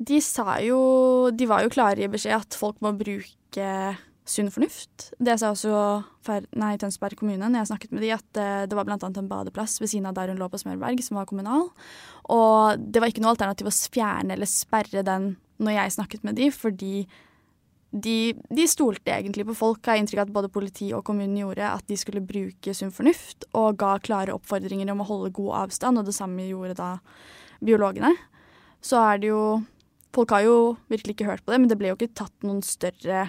De 0.00 0.16
sa 0.24 0.54
jo 0.64 0.78
De 1.36 1.44
var 1.44 1.60
jo 1.60 1.72
klare 1.72 2.00
i 2.00 2.08
beskjed 2.08 2.38
at 2.38 2.56
folk 2.56 2.78
må 2.80 2.94
bruke 2.96 3.66
sunn 4.30 4.50
fornuft. 4.52 5.10
Det 5.18 5.34
sa 5.40 5.50
også 5.50 6.44
nei, 6.60 6.74
Tønsberg 6.80 7.18
kommune 7.18 7.48
når 7.48 7.62
jeg 7.62 7.70
snakket 7.72 7.94
med 7.94 8.04
de, 8.04 8.12
at 8.14 8.38
eh, 8.38 8.66
det 8.70 8.76
var 8.78 8.86
bl.a. 8.86 8.96
en 8.96 9.30
badeplass 9.30 9.80
ved 9.82 9.90
siden 9.90 10.06
av 10.08 10.14
der 10.16 10.30
hun 10.30 10.40
lå 10.40 10.46
på 10.52 10.60
Smørberg, 10.62 11.02
som 11.02 11.18
var 11.18 11.26
kommunal. 11.28 11.66
Og 12.30 12.80
det 12.80 13.02
var 13.02 13.10
ikke 13.10 13.24
noe 13.24 13.34
alternativ 13.34 13.70
å 13.70 13.74
fjerne 13.74 14.36
eller 14.36 14.50
sperre 14.50 15.02
den 15.06 15.34
når 15.60 15.76
jeg 15.76 15.96
snakket 15.96 16.24
med 16.24 16.38
de, 16.38 16.48
fordi 16.54 16.94
de, 17.90 18.34
de 18.54 18.66
stolte 18.70 19.10
egentlig 19.10 19.44
på 19.48 19.56
folk, 19.58 19.82
har 19.86 19.98
inntrykk 19.98 20.22
av 20.22 20.28
at 20.28 20.34
både 20.36 20.52
politi 20.52 20.92
og 20.94 21.02
kommunen 21.06 21.38
gjorde, 21.40 21.66
at 21.66 21.86
de 21.90 21.98
skulle 21.98 22.22
bruke 22.22 22.74
sunn 22.76 22.94
fornuft, 22.94 23.48
og 23.58 23.80
ga 23.82 23.96
klare 24.02 24.36
oppfordringer 24.36 24.92
om 24.92 25.02
å 25.02 25.08
holde 25.08 25.34
god 25.34 25.64
avstand, 25.64 25.98
og 25.98 26.06
det 26.06 26.14
samme 26.14 26.46
gjorde 26.46 26.78
da 26.78 26.92
biologene. 27.58 28.12
Så 28.80 29.00
er 29.02 29.20
det 29.22 29.34
jo 29.34 29.44
Folk 30.10 30.32
har 30.34 30.42
jo 30.42 30.54
virkelig 30.90 31.14
ikke 31.14 31.26
hørt 31.28 31.44
på 31.46 31.52
det, 31.52 31.60
men 31.62 31.70
det 31.70 31.76
ble 31.78 31.92
jo 31.92 31.94
ikke 31.94 32.16
tatt 32.18 32.42
noen 32.42 32.64
større 32.66 33.28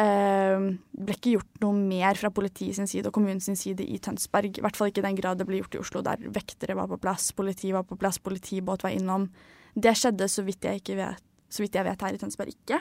eh, 0.00 0.64
ble 0.64 1.16
ikke 1.16 1.34
gjort 1.34 1.60
noe 1.62 1.76
mer 1.76 2.18
fra 2.18 2.30
politiet 2.34 2.78
sin 2.78 2.88
side 2.90 3.10
og 3.10 3.16
kommunens 3.18 3.50
side 3.60 3.84
i 3.84 3.98
Tønsberg. 4.02 4.58
I 4.58 4.64
hvert 4.64 4.78
fall 4.78 4.88
ikke 4.90 5.02
i 5.02 5.06
den 5.08 5.18
grad 5.18 5.40
det 5.40 5.46
ble 5.48 5.60
gjort 5.60 5.76
i 5.76 5.82
Oslo, 5.82 6.02
der 6.06 6.24
vektere 6.34 6.76
var 6.78 6.88
på 6.90 6.96
plass, 7.02 7.30
politi 7.36 7.74
var 7.76 7.86
på 7.88 7.98
plass, 8.00 8.16
politibåt 8.22 8.86
var 8.86 8.96
innom. 8.96 9.28
Det 9.74 9.92
skjedde, 9.98 10.28
så 10.30 10.44
vidt 10.46 10.64
jeg, 10.64 10.82
vet, 10.96 11.24
så 11.52 11.64
vidt 11.64 11.76
jeg 11.76 11.86
vet, 11.86 12.06
her 12.06 12.16
i 12.16 12.20
Tønsberg 12.22 12.54
ikke. 12.54 12.80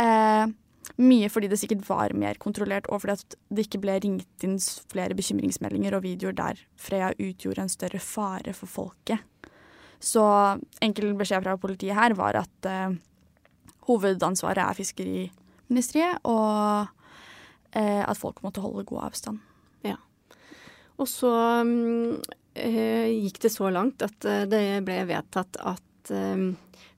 Eh, 0.00 0.46
mye 1.00 1.28
fordi 1.32 1.48
det 1.50 1.58
sikkert 1.60 1.84
var 1.88 2.14
mer 2.16 2.38
kontrollert, 2.40 2.88
og 2.90 3.02
fordi 3.04 3.36
det 3.54 3.66
ikke 3.66 3.82
ble 3.82 3.98
ringt 4.04 4.46
inn 4.46 4.56
flere 4.90 5.16
bekymringsmeldinger 5.16 5.96
og 5.96 6.04
videoer 6.06 6.36
der 6.36 6.62
Freya 6.80 7.12
utgjorde 7.16 7.66
en 7.66 7.72
større 7.72 8.00
fare 8.02 8.54
for 8.56 8.70
folket. 8.70 9.20
Så 10.00 10.24
enkel 10.80 11.12
beskjed 11.18 11.44
fra 11.44 11.58
politiet 11.60 11.96
her 11.96 12.16
var 12.16 12.38
at 12.40 12.68
eh, 12.68 12.96
hovedansvaret 13.88 14.62
er 14.64 14.78
fiskeriministeriet, 14.78 16.24
og 16.24 16.88
eh, 17.76 18.02
at 18.04 18.18
folk 18.18 18.40
måtte 18.44 18.64
holde 18.64 18.86
god 18.88 19.10
avstand. 19.10 19.44
Ja. 19.84 19.98
Og 21.00 21.08
så 21.08 21.30
mm, 21.68 22.16
eh, 22.56 23.12
gikk 23.26 23.42
det 23.44 23.52
så 23.52 23.68
langt 23.72 24.02
at 24.04 24.24
eh, 24.28 24.46
det 24.48 24.64
ble 24.88 25.02
vedtatt 25.12 25.60
at 25.60 26.12
eh, 26.16 26.48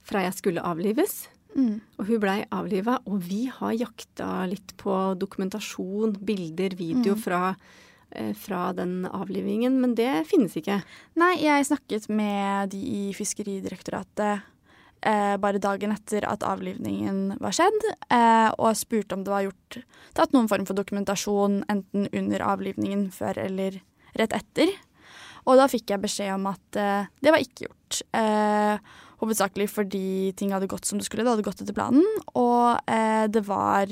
Freya 0.07 0.31
skulle 0.35 0.63
avlives. 0.63 1.27
Mm. 1.53 1.79
Og 1.99 2.09
hun 2.09 2.21
blei 2.23 2.41
avliva, 2.55 2.99
og 3.07 3.23
vi 3.29 3.45
har 3.53 3.77
jakta 3.77 4.45
litt 4.51 4.75
på 4.81 4.99
dokumentasjon, 5.21 6.17
bilder, 6.25 6.77
video 6.79 7.17
mm. 7.17 7.25
fra 7.25 7.43
Eh, 8.15 8.35
fra 8.35 8.73
den 8.73 9.07
avlivingen, 9.07 9.81
men 9.81 9.95
det 9.97 10.27
finnes 10.29 10.53
ikke. 10.59 10.83
Nei, 11.17 11.33
jeg 11.41 11.65
snakket 11.65 12.11
med 12.13 12.73
de 12.75 12.81
i 12.81 13.03
Fiskeridirektoratet 13.17 14.43
eh, 15.01 15.37
bare 15.41 15.63
dagen 15.63 15.95
etter 15.95 16.27
at 16.29 16.45
avlivningen 16.45 17.39
var 17.41 17.57
skjedd, 17.57 17.87
eh, 18.13 18.51
og 18.59 18.77
spurte 18.77 19.17
om 19.17 19.25
det 19.25 19.33
var 19.33 19.47
gjort 19.47 19.79
tatt 20.19 20.37
noen 20.37 20.51
form 20.51 20.69
for 20.69 20.77
dokumentasjon 20.77 21.63
enten 21.73 22.11
under 22.13 22.45
avlivningen 22.53 23.09
før 23.17 23.41
eller 23.47 23.81
rett 24.21 24.37
etter. 24.37 24.75
Og 25.49 25.57
da 25.57 25.71
fikk 25.73 25.95
jeg 25.95 26.05
beskjed 26.05 26.35
om 26.37 26.51
at 26.53 26.81
eh, 26.83 27.09
det 27.25 27.33
var 27.33 27.41
ikke 27.41 27.71
gjort. 27.71 28.03
Eh, 29.23 29.27
hovedsakelig 29.27 29.71
fordi 29.71 30.33
ting 30.37 30.53
hadde 30.53 30.71
gått 30.71 30.85
som 30.85 30.99
det 30.99 31.07
skulle, 31.07 31.25
det 31.25 31.31
hadde 31.31 31.47
gått 31.47 31.63
etter 31.63 31.77
planen, 31.77 32.05
og 32.35 32.83
eh, 32.91 33.29
det 33.31 33.45
var 33.47 33.87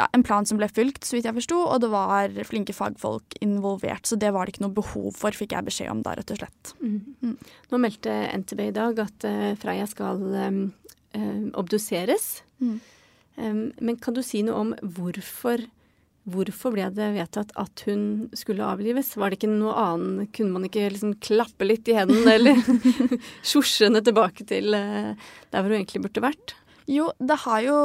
ja, 0.00 0.08
en 0.12 0.24
plan 0.24 0.46
som 0.46 0.58
ble 0.58 0.68
fulgt, 0.68 1.04
så 1.04 1.16
vidt 1.16 1.28
jeg 1.28 1.36
forsto, 1.36 1.58
og 1.60 1.80
det 1.82 1.90
var 1.92 2.34
flinke 2.48 2.74
fagfolk 2.74 3.36
involvert. 3.44 4.06
Så 4.08 4.16
det 4.16 4.32
var 4.34 4.46
det 4.46 4.54
ikke 4.54 4.64
noe 4.66 4.76
behov 4.76 5.12
for, 5.18 5.36
fikk 5.36 5.54
jeg 5.54 5.68
beskjed 5.68 5.92
om 5.92 6.02
da, 6.02 6.16
rett 6.18 6.32
og 6.32 6.40
slett. 6.40 6.72
Mm. 6.80 7.00
Mm. 7.22 7.34
Nå 7.70 7.82
meldte 7.82 8.14
NTB 8.40 8.64
i 8.68 8.76
dag 8.76 9.02
at 9.04 9.28
uh, 9.28 9.50
Freya 9.60 9.88
skal 9.90 10.22
um, 10.24 10.62
um, 11.14 11.50
obduseres. 11.60 12.40
Mm. 12.64 12.78
Um, 13.36 13.60
men 13.78 14.00
kan 14.00 14.16
du 14.16 14.22
si 14.24 14.40
noe 14.46 14.64
om 14.64 14.72
hvorfor, 14.80 15.66
hvorfor 16.28 16.74
ble 16.74 16.86
det 16.94 17.08
vedtatt 17.14 17.52
at 17.58 17.82
hun 17.88 18.28
skulle 18.36 18.66
avlives? 18.66 19.14
Var 19.18 19.32
det 19.32 19.40
ikke 19.40 19.52
noe 19.52 19.74
annet? 19.78 20.30
Kunne 20.36 20.54
man 20.54 20.66
ikke 20.68 20.88
liksom 20.92 21.16
klappe 21.22 21.66
litt 21.66 21.88
i 21.90 21.96
hendene, 21.96 22.36
eller 22.36 22.60
sjosje 23.50 23.88
henne 23.88 24.02
tilbake 24.04 24.46
til 24.48 24.76
uh, 24.76 25.12
der 25.50 25.62
hvor 25.62 25.72
hun 25.72 25.80
egentlig 25.80 26.04
burde 26.06 26.24
vært? 26.24 26.56
Jo, 26.90 27.10
det 27.18 27.40
har 27.44 27.62
jo 27.64 27.78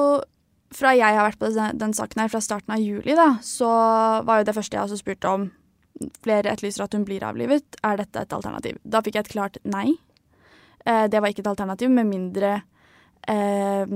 fra 0.75 0.95
jeg 0.97 1.15
har 1.15 1.27
vært 1.29 1.39
på 1.39 1.51
den, 1.55 1.77
den, 1.79 1.93
saken 1.95 2.25
her 2.25 2.31
fra 2.31 2.41
starten 2.43 2.73
av 2.75 2.81
juli, 2.81 3.15
da, 3.15 3.35
så 3.45 3.69
var 4.27 4.41
jo 4.41 4.47
det 4.49 4.55
første 4.57 4.77
jeg 4.77 4.87
også 4.87 5.03
spurte 5.03 5.37
om 5.37 5.51
Flere 6.25 6.51
etterlyser 6.51 6.83
at 6.83 6.91
hun 6.91 7.05
blir 7.07 7.23
avlivet. 7.23 7.77
Er 7.87 7.95
dette 7.95 8.19
et 8.25 8.33
alternativ? 8.35 8.81
Da 8.83 8.99
fikk 8.99 9.15
jeg 9.15 9.23
et 9.23 9.31
klart 9.31 9.59
nei. 9.63 9.93
Eh, 10.83 11.05
det 11.07 11.21
var 11.23 11.31
ikke 11.31 11.39
et 11.45 11.51
alternativ, 11.53 11.87
med 11.87 12.09
mindre 12.09 12.49
eh, 13.31 13.93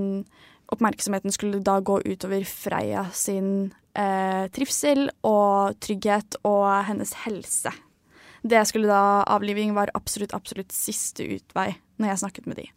oppmerksomheten 0.72 1.36
skulle 1.36 1.60
da 1.60 1.76
gå 1.84 2.00
utover 2.06 2.46
Freia 2.48 3.04
sin 3.12 3.74
eh, 3.98 4.46
trivsel 4.54 5.08
og 5.28 5.80
trygghet 5.84 6.40
og 6.48 6.68
hennes 6.90 7.14
helse. 7.26 7.74
Det 8.42 8.62
skulle 8.68 8.88
da 8.88 9.24
Avliving 9.28 9.74
var 9.76 9.92
absolutt, 9.98 10.34
absolutt 10.36 10.72
siste 10.76 11.26
utvei 11.28 11.74
når 12.00 12.14
jeg 12.14 12.22
snakket 12.24 12.48
med 12.48 12.62
de. 12.62 12.68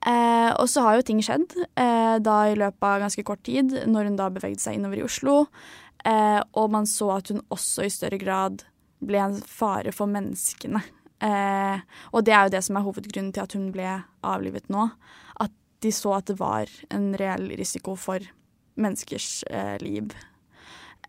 Eh, 0.00 0.50
og 0.56 0.64
så 0.72 0.86
har 0.86 0.96
jo 0.96 1.04
ting 1.06 1.20
skjedd 1.22 1.52
eh, 1.76 2.16
da 2.24 2.36
i 2.48 2.56
løpet 2.58 2.86
av 2.88 3.02
ganske 3.04 3.24
kort 3.26 3.42
tid, 3.46 3.74
når 3.86 4.08
hun 4.08 4.16
da 4.18 4.30
bevegde 4.32 4.62
seg 4.62 4.78
innover 4.78 5.02
i 5.02 5.06
Oslo. 5.06 5.44
Eh, 6.08 6.40
og 6.56 6.72
man 6.72 6.88
så 6.88 7.12
at 7.18 7.30
hun 7.32 7.42
også 7.52 7.84
i 7.84 7.92
større 7.92 8.18
grad 8.20 8.64
ble 9.04 9.20
en 9.20 9.36
fare 9.44 9.92
for 9.94 10.10
menneskene. 10.10 10.82
Eh, 11.20 11.82
og 12.16 12.24
det 12.24 12.32
er 12.32 12.46
jo 12.46 12.54
det 12.56 12.62
som 12.64 12.78
er 12.80 12.86
hovedgrunnen 12.86 13.32
til 13.36 13.44
at 13.44 13.56
hun 13.56 13.68
ble 13.74 13.98
avlivet 14.24 14.70
nå. 14.72 14.88
At 15.40 15.52
de 15.84 15.92
så 15.92 16.16
at 16.16 16.32
det 16.32 16.38
var 16.40 16.72
en 16.92 17.12
reell 17.20 17.50
risiko 17.60 17.96
for 18.00 18.24
menneskers 18.80 19.44
eh, 19.52 19.76
liv. 19.84 20.14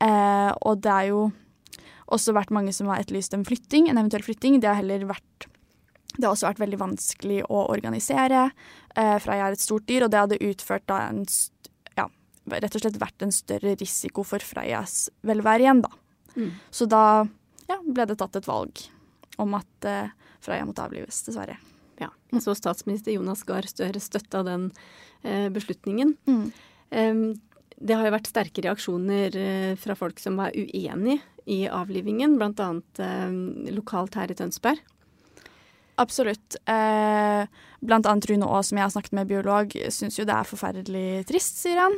Eh, 0.01 0.51
og 0.65 0.81
det 0.83 0.91
er 0.91 1.09
jo 1.11 1.23
også 2.11 2.35
vært 2.35 2.51
mange 2.53 2.73
som 2.75 2.89
har 2.91 3.01
etterlyst 3.01 3.35
en 3.37 3.47
flytting, 3.47 3.87
en 3.87 3.99
eventuell 4.01 4.25
flytting. 4.25 4.59
Det 4.59 4.69
har 4.69 4.81
heller 4.81 5.07
vært 5.09 5.47
det 6.17 6.25
har 6.25 6.33
også 6.33 6.49
vært 6.49 6.59
veldig 6.59 6.79
vanskelig 6.81 7.39
å 7.47 7.65
organisere. 7.71 8.49
Eh, 8.99 9.15
Freia 9.23 9.47
er 9.47 9.55
et 9.55 9.63
stort 9.63 9.87
dyr, 9.87 10.05
og 10.05 10.11
det 10.11 10.19
hadde 10.19 10.41
utført 10.43 10.83
da 10.91 10.97
en 11.07 11.21
ja, 11.95 12.07
rett 12.51 12.75
og 12.75 12.83
slett 12.83 12.99
vært 12.99 13.23
en 13.23 13.31
større 13.31 13.77
risiko 13.79 14.25
for 14.27 14.43
Freias 14.43 15.05
velvære 15.27 15.65
igjen, 15.65 15.83
da. 15.85 15.91
Mm. 16.35 16.49
Så 16.71 16.87
da 16.91 17.03
ja, 17.69 17.77
ble 17.85 18.07
det 18.09 18.17
tatt 18.19 18.35
et 18.39 18.49
valg 18.49 18.83
om 19.41 19.55
at 19.55 19.87
eh, 19.87 20.11
Freia 20.43 20.65
måtte 20.67 20.83
avlives, 20.83 21.21
dessverre. 21.23 21.55
Ja, 22.01 22.09
jeg 22.33 22.43
så 22.43 22.55
statsminister 22.57 23.13
Jonas 23.13 23.45
Gahr 23.47 23.67
Støre 23.69 24.01
støtta 24.03 24.41
den 24.47 24.67
eh, 25.23 25.47
beslutningen. 25.53 26.15
Mm. 26.27 26.45
Um, 26.91 27.23
det 27.81 27.97
har 27.97 28.07
jo 28.07 28.13
vært 28.13 28.29
sterke 28.29 28.63
reaksjoner 28.65 29.37
eh, 29.37 29.73
fra 29.79 29.97
folk 29.97 30.21
som 30.21 30.37
var 30.39 30.55
uenig 30.55 31.19
i 31.49 31.63
avlivingen, 31.67 32.37
bl.a. 32.39 32.71
Eh, 33.01 33.37
lokalt 33.73 34.17
her 34.19 34.31
i 34.31 34.37
Tønsberg. 34.37 34.81
Absolutt. 36.01 36.55
Eh, 36.69 37.45
blant 37.81 38.07
annet 38.09 38.29
Rune 38.29 38.47
Aas, 38.47 38.69
som 38.69 38.79
jeg 38.79 38.87
har 38.87 38.93
snakket 38.93 39.17
med 39.17 39.29
biolog, 39.29 39.73
syns 39.93 40.19
jo 40.19 40.25
det 40.27 40.37
er 40.37 40.47
forferdelig 40.47 41.25
trist, 41.29 41.59
sier 41.61 41.81
han. 41.81 41.97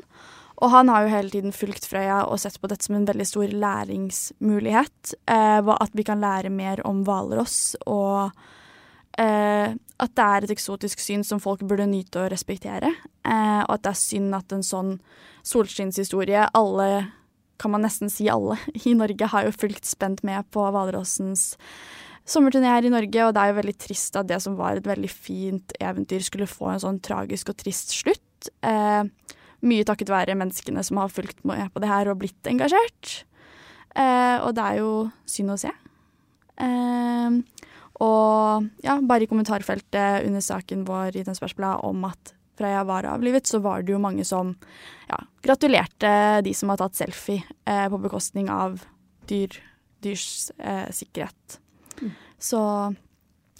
Og 0.64 0.72
han 0.72 0.90
har 0.92 1.04
jo 1.04 1.14
hele 1.14 1.34
tiden 1.34 1.56
fulgt 1.56 1.88
Frøya 1.90 2.24
og 2.30 2.40
sett 2.40 2.60
på 2.62 2.70
dette 2.72 2.86
som 2.86 2.96
en 2.98 3.08
veldig 3.08 3.26
stor 3.28 3.54
læringsmulighet. 3.64 5.16
Eh, 5.32 5.72
at 5.76 5.96
vi 5.98 6.06
kan 6.08 6.24
lære 6.24 6.54
mer 6.54 6.84
om 6.88 7.04
hvalross, 7.08 7.76
og 7.88 8.32
eh, 9.22 9.74
at 10.04 10.14
det 10.18 10.26
er 10.26 10.46
et 10.46 10.54
eksotisk 10.56 11.02
syn 11.04 11.24
som 11.26 11.42
folk 11.44 11.64
burde 11.68 11.86
nyte 11.90 12.24
og 12.24 12.32
respektere. 12.34 12.92
Eh, 13.24 13.62
og 13.66 13.76
at 13.76 13.84
det 13.86 13.92
er 13.94 14.00
synd 14.00 14.38
at 14.38 14.56
en 14.56 14.66
sånn 14.66 14.96
solskinnshistorie 15.48 16.48
Alle, 16.58 16.90
kan 17.62 17.72
man 17.72 17.86
nesten 17.86 18.12
si 18.12 18.30
alle, 18.32 18.58
i 18.90 18.96
Norge 18.98 19.30
har 19.32 19.48
jo 19.48 19.56
fulgt 19.56 19.88
spent 19.88 20.24
med 20.28 20.48
på 20.52 20.66
hvalrossens 20.74 21.54
sommerturné 22.28 22.72
her 22.72 22.88
i 22.88 22.92
Norge, 22.92 23.26
og 23.26 23.34
det 23.36 23.42
er 23.42 23.52
jo 23.52 23.60
veldig 23.60 23.76
trist 23.84 24.16
at 24.16 24.30
det 24.30 24.40
som 24.44 24.56
var 24.56 24.80
et 24.80 24.88
veldig 24.88 25.12
fint 25.12 25.74
eventyr, 25.84 26.24
skulle 26.24 26.48
få 26.48 26.72
en 26.72 26.84
sånn 26.84 27.02
tragisk 27.04 27.52
og 27.52 27.60
trist 27.60 27.92
slutt. 27.98 28.50
Eh, 28.64 29.04
mye 29.64 29.88
takket 29.88 30.12
være 30.12 30.38
menneskene 30.40 30.84
som 30.84 31.00
har 31.00 31.12
fulgt 31.12 31.44
med 31.48 31.68
på 31.72 31.84
det 31.84 31.92
her 31.92 32.10
og 32.12 32.22
blitt 32.24 32.48
engasjert. 32.52 33.12
Og 33.94 34.50
det 34.58 34.64
er 34.66 34.80
jo 34.82 34.90
synd 35.30 35.54
å 35.54 35.58
se. 35.62 35.70
Eh, 36.58 37.38
og 38.02 38.70
ja, 38.82 38.98
bare 39.06 39.26
i 39.26 39.30
kommentarfeltet 39.30 40.26
under 40.26 40.42
saken 40.42 40.86
vår 40.88 41.20
i 41.20 41.26
Tønsbergs 41.26 41.58
Blad 41.58 41.84
om 41.86 42.08
at 42.10 42.34
Freya 42.58 42.84
var 42.86 43.06
avlivet, 43.10 43.48
så 43.50 43.60
var 43.60 43.82
det 43.82 43.94
jo 43.96 44.02
mange 44.02 44.26
som 44.26 44.54
ja, 45.10 45.18
gratulerte 45.46 46.42
de 46.46 46.54
som 46.58 46.70
har 46.70 46.82
tatt 46.82 46.98
selfie 46.98 47.42
eh, 47.66 47.88
på 47.90 48.00
bekostning 48.02 48.50
av 48.54 48.78
dyr, 49.30 49.58
dyrs 50.06 50.52
eh, 50.58 50.90
sikkerhet. 50.94 51.58
Mm. 52.02 52.12
Så 52.38 52.62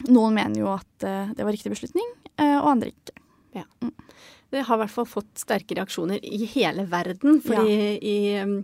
noen 0.10 0.38
mener 0.38 0.62
jo 0.62 0.70
at 0.74 1.08
eh, 1.08 1.34
det 1.34 1.46
var 1.46 1.56
riktig 1.56 1.74
beslutning, 1.74 2.06
eh, 2.38 2.58
og 2.60 2.70
andre 2.76 2.94
ikke. 2.94 3.18
Ja. 3.58 3.66
Mm. 3.82 3.94
Det 4.54 4.62
har 4.68 4.78
i 4.78 4.82
hvert 4.84 4.94
fall 4.94 5.08
fått 5.10 5.40
sterke 5.42 5.74
reaksjoner 5.80 6.20
i 6.22 6.46
hele 6.54 6.84
verden. 6.90 7.42
fordi 7.42 7.74
ja. 7.74 7.98
i 7.98 8.42
um, 8.44 8.64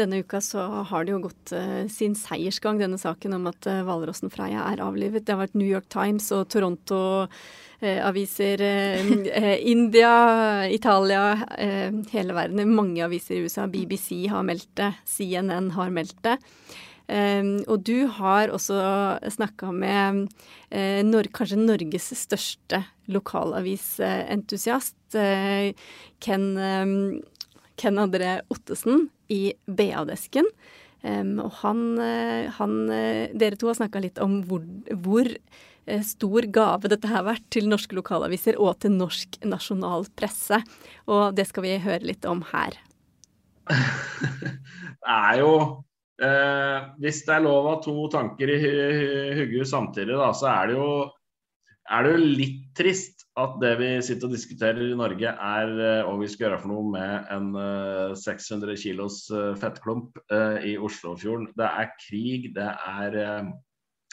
denne 0.00 0.18
uka 0.24 0.40
så 0.42 0.58
har 0.90 1.00
det 1.04 1.12
jo 1.14 1.24
gått 1.28 1.52
uh, 1.54 1.86
sin 1.92 2.14
seiersgang, 2.18 2.78
denne 2.82 2.98
saken 2.98 3.32
om 3.38 3.46
at 3.50 3.66
uh, 3.70 3.84
hvalrossen 3.86 4.30
Freia 4.32 4.60
er 4.72 4.82
avlivet. 4.82 5.24
Det 5.24 5.32
har 5.36 5.44
vært 5.44 5.58
New 5.58 5.70
York 5.70 5.88
Times 5.92 6.32
og 6.34 6.48
Toronto-aviser, 6.50 8.58
uh, 8.58 9.56
India, 9.74 10.12
Italia, 10.66 11.46
hele 12.10 12.32
verden. 12.34 12.74
Mange 12.74 13.04
aviser 13.06 13.34
i 13.38 13.42
USA. 13.46 13.62
BBC 13.70 14.26
har 14.32 14.42
meldt 14.46 14.72
det, 14.82 14.92
CNN 15.06 15.70
har 15.78 15.90
meldt 15.94 16.18
det. 16.26 16.36
Um, 17.10 17.64
og 17.66 17.80
du 17.88 18.06
har 18.20 18.52
også 18.54 18.76
snakka 19.34 19.72
med 19.74 20.28
uh, 20.70 21.24
kanskje 21.34 21.58
Norges 21.58 22.12
største 22.14 22.84
lokalavisentusiast, 23.10 24.94
uh, 25.18 25.72
Ken, 26.22 26.44
um, 26.54 26.92
Ken 27.80 27.98
André 27.98 28.36
Ottesen 28.52 29.08
i 29.26 29.56
BA-desken. 29.66 30.46
Um, 31.02 31.40
og 31.42 31.50
han, 31.64 31.82
uh, 31.98 32.46
han, 32.60 32.78
Dere 33.34 33.58
to 33.58 33.72
har 33.72 33.80
snakka 33.80 34.04
litt 34.06 34.22
om 34.22 34.44
hvor, 34.46 34.62
hvor 35.02 35.34
stor 36.06 36.46
gave 36.54 36.86
dette 36.92 37.10
har 37.10 37.26
vært 37.26 37.42
til 37.50 37.66
norske 37.66 37.96
lokalaviser 37.96 38.54
og 38.60 38.78
til 38.84 38.94
norsk 39.00 39.40
nasjonal 39.42 40.06
presse. 40.14 40.62
Og 41.10 41.34
det 41.34 41.48
skal 41.50 41.66
vi 41.66 41.74
høre 41.82 42.06
litt 42.06 42.28
om 42.28 42.46
her. 42.52 42.78
Det 45.00 45.08
er 45.08 45.38
jo 45.40 45.52
Eh, 46.20 46.90
hvis 47.00 47.22
det 47.24 47.32
er 47.32 47.46
lov 47.46 47.68
av 47.70 47.80
to 47.84 47.94
tanker 48.12 48.50
i 48.52 48.58
hodet 49.38 49.68
samtidig, 49.70 50.18
da, 50.20 50.28
så 50.36 50.50
er 50.52 50.68
det, 50.68 50.76
jo, 50.76 50.90
er 51.88 52.04
det 52.04 52.12
jo 52.12 52.26
litt 52.42 52.66
trist 52.76 53.24
at 53.40 53.54
det 53.62 53.70
vi 53.80 53.88
sitter 54.04 54.28
og 54.28 54.34
diskuterer 54.34 54.82
i 54.84 54.98
Norge, 54.98 55.32
er 55.32 55.72
eh, 55.72 56.02
hva 56.04 56.18
vi 56.20 56.28
skal 56.28 56.48
gjøre 56.48 56.60
for 56.60 56.72
noe 56.74 56.92
med 56.92 57.32
en 57.32 57.48
eh, 57.56 58.12
600 58.20 58.76
kilos 58.82 59.22
uh, 59.32 59.54
fettklump 59.60 60.20
uh, 60.32 60.60
i 60.66 60.76
Oslofjorden. 60.76 61.48
Det 61.56 61.68
er 61.70 61.92
krig, 62.02 62.50
det 62.58 62.68
er 62.68 63.18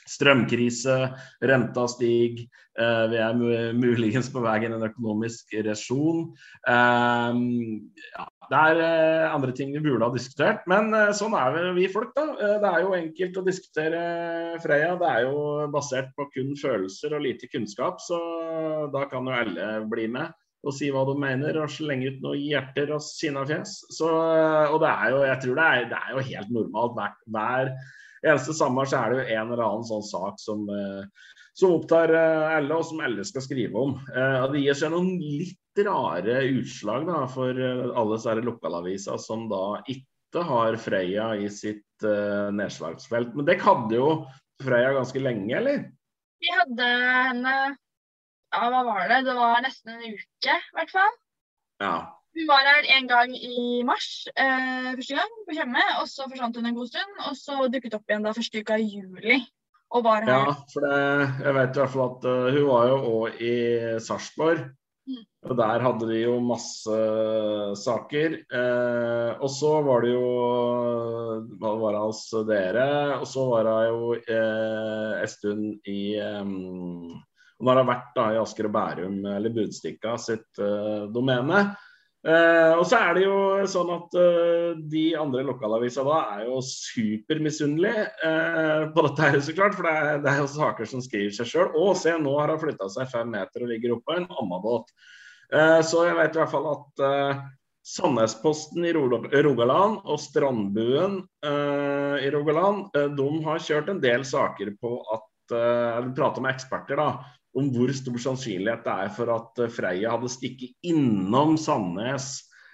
strømkrise, 0.10 0.98
renta 1.52 1.86
stiger, 1.92 2.48
vi 2.78 3.18
er 3.18 3.74
muligens 3.74 4.28
på 4.30 4.44
vei 4.44 4.60
inn 4.62 4.76
i 4.76 4.78
en 4.78 4.86
økonomisk 4.86 5.56
resjon. 5.66 6.28
ja, 6.68 8.28
det 8.48 8.60
er 8.72 8.80
eh, 8.80 9.34
andre 9.36 9.52
ting 9.56 9.74
vi 9.76 9.82
burde 9.84 10.08
ha 10.08 10.14
diskutert, 10.14 10.64
men 10.72 10.94
eh, 10.96 11.12
sånn 11.16 11.36
er 11.36 11.74
vi, 11.76 11.88
folk, 11.92 12.14
da. 12.16 12.26
Eh, 12.32 12.56
det 12.64 12.70
er 12.70 12.84
jo 12.86 12.96
enkelt 12.96 13.40
å 13.42 13.46
diskutere 13.46 14.02
Freya. 14.64 14.94
Det 15.00 15.10
er 15.10 15.26
jo 15.28 15.42
basert 15.74 16.14
på 16.16 16.30
kun 16.32 16.54
følelser 16.60 17.18
og 17.18 17.26
lite 17.26 17.50
kunnskap, 17.52 18.00
så 18.04 18.20
da 18.94 19.04
kan 19.12 19.28
jo 19.28 19.36
alle 19.36 19.72
bli 19.92 20.08
med 20.12 20.36
og 20.68 20.74
si 20.74 20.88
hva 20.92 21.04
de 21.08 21.14
mener 21.22 21.60
og 21.62 21.70
slenge 21.72 22.10
ut 22.12 22.24
noen 22.24 22.42
hjerter 22.42 22.90
og 22.96 23.04
sinna 23.04 23.44
fjes. 23.48 23.78
Så, 23.94 24.08
og 24.10 24.80
det 24.84 24.90
er 24.90 25.14
jo, 25.14 25.20
jeg 25.28 25.40
tror 25.44 25.60
det 25.60 25.68
er, 25.68 25.86
det 25.92 26.00
er 26.00 26.16
jo 26.16 26.24
helt 26.32 26.52
normalt. 26.56 26.98
Hver, 26.98 27.14
hver 27.36 27.72
eneste 28.28 28.56
sommer 28.58 28.90
så 28.90 29.00
er 29.00 29.14
det 29.14 29.18
jo 29.20 29.38
en 29.38 29.52
eller 29.54 29.64
annen 29.66 29.88
sånn 29.88 30.06
sak 30.06 30.38
som, 30.42 30.66
som 31.58 31.76
opptar 31.78 32.14
alle, 32.14 32.76
og 32.76 32.86
som 32.86 33.02
alle 33.06 33.26
skal 33.28 33.46
skrive 33.46 33.80
om. 33.82 33.96
Og 34.12 34.54
det 34.54 34.64
gir 34.64 34.78
seg 34.78 34.94
noen 34.94 35.16
litt 35.22 35.60
rare 35.86 36.42
utslag 36.50 37.08
da, 37.08 37.24
for 37.32 37.58
eh, 37.58 37.84
alle 37.94 38.18
disse 38.18 38.36
lokalaviser 38.42 39.20
som 39.22 39.48
da 39.52 39.80
ikke 39.92 40.44
har 40.48 40.78
Freia 40.82 41.32
i 41.40 41.48
sitt 41.50 42.06
uh, 42.06 42.50
nedslagsfelt. 42.54 43.34
Men 43.38 43.48
det 43.48 43.60
hadde 43.64 43.96
jo 43.96 44.10
Freia 44.64 44.92
ganske 44.96 45.22
lenge, 45.22 45.54
eller? 45.58 45.86
Vi 46.42 46.52
hadde 46.54 46.88
henne 46.88 47.54
ja, 48.54 48.68
hva 48.72 48.84
var 48.88 49.08
det? 49.12 49.24
Det 49.28 49.34
var 49.38 49.64
nesten 49.64 49.96
en 49.96 50.14
uke, 50.18 50.54
i 50.58 50.78
hvert 50.78 50.94
fall. 50.94 51.18
Ja. 51.84 51.96
Hun 52.38 52.46
var 52.46 52.68
her 52.70 52.86
en 52.94 53.08
gang 53.10 53.32
i 53.34 53.82
mars 53.88 54.28
eh, 54.38 54.92
første 54.94 55.16
gang 55.18 55.38
på 55.48 55.56
Tjøme, 55.58 55.86
og 56.02 56.10
så 56.12 56.28
forsvant 56.30 56.60
hun 56.60 56.70
en 56.70 56.78
god 56.78 56.92
stund. 56.92 57.22
Og 57.30 57.38
så 57.40 57.70
dukket 57.74 57.98
opp 57.98 58.12
igjen 58.12 58.28
da 58.28 58.36
første 58.38 58.62
uka 58.62 58.78
i 58.78 58.90
juli. 58.92 59.40
Og 59.98 60.04
var 60.04 60.26
her. 60.28 60.34
Ja, 60.34 60.56
for 60.70 60.84
det, 60.84 60.98
jeg 61.46 61.56
vet 61.56 61.78
i 61.78 61.82
hvert 61.82 61.94
fall 61.94 62.10
at 62.10 62.28
uh, 62.28 62.50
hun 62.52 62.68
var 62.68 62.90
jo 62.92 62.98
òg 63.14 63.42
i 63.42 63.56
Sarpsborg. 64.04 64.68
Og 65.48 65.56
Der 65.56 65.84
hadde 65.84 66.08
de 66.10 66.18
jo 66.20 66.36
masse 66.44 66.98
saker. 67.80 68.36
Eh, 68.60 69.30
og 69.40 69.50
så 69.52 69.72
var 69.86 70.04
det 70.04 70.12
jo 70.12 70.28
Hva 71.62 71.72
var 71.80 71.96
det 71.96 72.02
hos 72.04 72.24
dere? 72.50 72.88
Og 73.22 73.28
så 73.30 73.46
var 73.48 73.70
hun 73.72 73.88
jo 73.88 74.10
eh, 74.20 75.14
en 75.22 75.32
stund 75.32 75.88
i 75.88 76.02
um, 76.20 77.16
Hun 77.58 77.72
har 77.72 77.88
vært 77.88 78.12
da 78.18 78.28
i 78.36 78.42
Asker 78.42 78.68
og 78.68 78.76
Bærum, 78.76 79.22
eller 79.32 79.54
Budstikka 79.56 80.18
sitt 80.22 80.60
uh, 80.62 81.08
domene. 81.10 81.64
Eh, 82.28 82.74
og 82.76 82.84
så 82.90 82.98
er 83.00 83.14
det 83.16 83.22
jo 83.24 83.36
sånn 83.72 83.90
at 83.94 84.16
uh, 84.20 84.80
de 84.92 85.04
andre 85.16 85.46
lokalavisa 85.48 86.04
da 86.04 86.18
er 86.36 86.42
jo 86.50 86.58
supermisunnelige 86.66 88.04
uh, 88.20 88.90
på 88.92 89.06
dette 89.06 89.30
her, 89.30 89.38
så 89.40 89.56
klart. 89.56 89.78
For 89.78 89.88
det 89.88 89.94
er, 89.96 90.20
det 90.26 90.34
er 90.34 90.42
jo 90.42 90.50
saker 90.52 90.90
som 90.92 91.04
skriver 91.04 91.38
seg 91.38 91.48
sjøl. 91.48 91.70
Å, 91.72 91.94
se, 91.96 92.18
nå 92.20 92.34
har 92.36 92.52
hun 92.52 92.60
flytta 92.66 92.90
seg 92.92 93.08
fem 93.14 93.32
meter 93.32 93.64
og 93.64 93.72
ligger 93.72 93.96
oppå 93.96 94.18
en 94.18 94.28
ammabåt. 94.42 94.92
båt. 94.92 95.14
Uh, 95.54 95.80
så 95.88 96.04
jeg 96.10 96.18
vet 96.18 96.36
i 96.36 96.42
hvert 96.42 96.52
fall 96.52 96.68
at 96.74 97.06
uh, 97.06 97.46
Sandnesposten 97.88 98.84
i 98.84 98.92
Rogaland 98.92 100.02
og 100.04 100.20
Strandbuen 100.20 101.22
i 101.48 102.28
Rogaland, 102.34 102.90
de 103.16 103.28
har 103.46 103.62
kjørt 103.64 103.94
en 103.94 104.02
del 104.04 104.26
saker 104.28 104.74
på 104.82 104.90
at 105.16 105.54
Eller 105.56 106.10
prata 106.18 106.44
med 106.44 106.52
eksperter, 106.52 107.00
da 107.00 107.37
om 107.58 107.70
hvor 107.74 107.92
stor 107.96 108.20
sannsynlighet 108.22 108.84
det 108.86 108.96
er 109.06 109.14
for 109.14 109.32
at 109.34 109.64
eh, 109.64 109.72
Freia 109.74 110.14
hadde 110.14 110.32
stikket 110.32 110.76
innom 110.88 111.56
Sandnes 111.60 112.30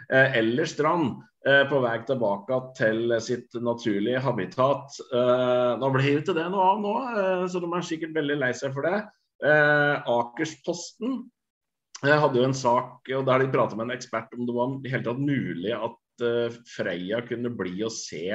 eh, 0.10 0.39
eller 0.39 0.69
Strand 0.69 1.13
eh, 1.48 1.63
på 1.69 1.82
vei 1.84 1.96
tilbake 2.08 2.60
til 2.80 3.15
sitt 3.24 3.56
naturlige 3.63 4.24
habitat. 4.24 5.00
Eh, 5.08 5.69
nå 5.80 5.91
blir 5.93 6.10
det 6.10 6.24
ikke 6.24 6.38
det 6.38 6.50
noe 6.52 6.69
av 6.74 6.82
nå, 6.84 6.96
eh, 7.13 7.46
så 7.52 7.63
de 7.63 7.69
er 7.72 7.88
sikkert 7.88 8.17
veldig 8.19 8.39
lei 8.43 8.52
seg 8.58 8.76
for 8.76 8.89
det. 8.89 9.00
Eh, 9.43 10.12
Akersposten 10.17 11.24
hadde 12.04 12.36
jo 12.36 12.48
en 12.50 12.58
sak 12.58 13.08
og 13.15 13.28
der 13.30 13.46
de 13.46 13.52
pratet 13.52 13.80
med 13.80 13.88
en 13.88 13.96
ekspert 13.96 14.34
om 14.36 14.48
det 14.48 14.56
var 14.56 14.74
helt 14.91 15.06
tatt 15.08 15.22
mulig 15.24 15.72
at 15.72 16.00
Freia 16.67 17.22
kunne 17.26 17.50
bli 17.58 17.80
å 17.84 17.89
se 17.89 18.28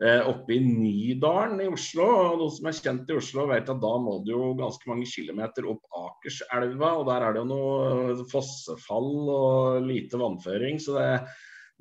oppe 0.00 0.56
i 0.56 0.60
Nydalen 0.64 1.60
i 1.62 1.68
Oslo. 1.70 2.06
og 2.08 2.40
Noen 2.40 2.54
som 2.56 2.68
er 2.70 2.78
kjent 2.78 3.10
i 3.12 3.16
Oslo, 3.18 3.46
vet 3.50 3.68
at 3.70 3.80
da 3.82 3.92
må 4.02 4.18
du 4.24 4.32
jo 4.32 4.52
ganske 4.58 4.88
mange 4.90 5.06
kilometer 5.06 5.68
opp 5.70 5.84
Akerselva. 6.00 6.94
og 6.98 7.06
Der 7.10 7.26
er 7.26 7.36
det 7.36 7.42
jo 7.42 7.48
noe 7.50 8.26
fossefall 8.32 9.12
og 9.36 9.86
lite 9.86 10.18
vannføring. 10.18 10.80
så 10.82 10.96
det, 10.98 11.08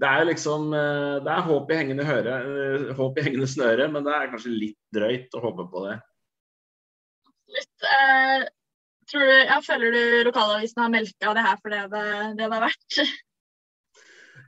det 0.02 0.10
er 0.10 0.30
liksom 0.30 0.72
eh, 0.74 1.18
Det 1.26 1.34
er 1.34 1.50
håp 1.50 1.72
i 1.72 1.82
hengende, 1.82 2.08
høre, 2.08 2.38
eh, 2.42 2.94
håp 2.98 3.20
i 3.20 3.26
hengende 3.28 3.50
snøre, 3.50 3.90
men 3.92 4.06
det 4.08 4.16
er 4.16 4.32
kanskje 4.32 4.56
litt 4.56 4.80
drøyt 4.96 5.38
å 5.38 5.44
håpe 5.46 5.68
på 5.74 5.86
det. 5.90 6.00
Litt, 7.52 7.90
Eh, 7.92 8.46
tror 9.12 9.28
du, 9.28 9.34
ja, 9.50 9.58
føler 9.66 9.96
du 9.96 10.02
lokalavisen 10.30 10.82
har 10.84 10.92
melka 10.94 11.34
det 11.36 11.44
her 11.46 11.60
for 11.62 11.74
det, 11.74 11.82
det, 11.92 12.06
det 12.40 12.48
har 12.48 12.64
vært? 12.64 13.02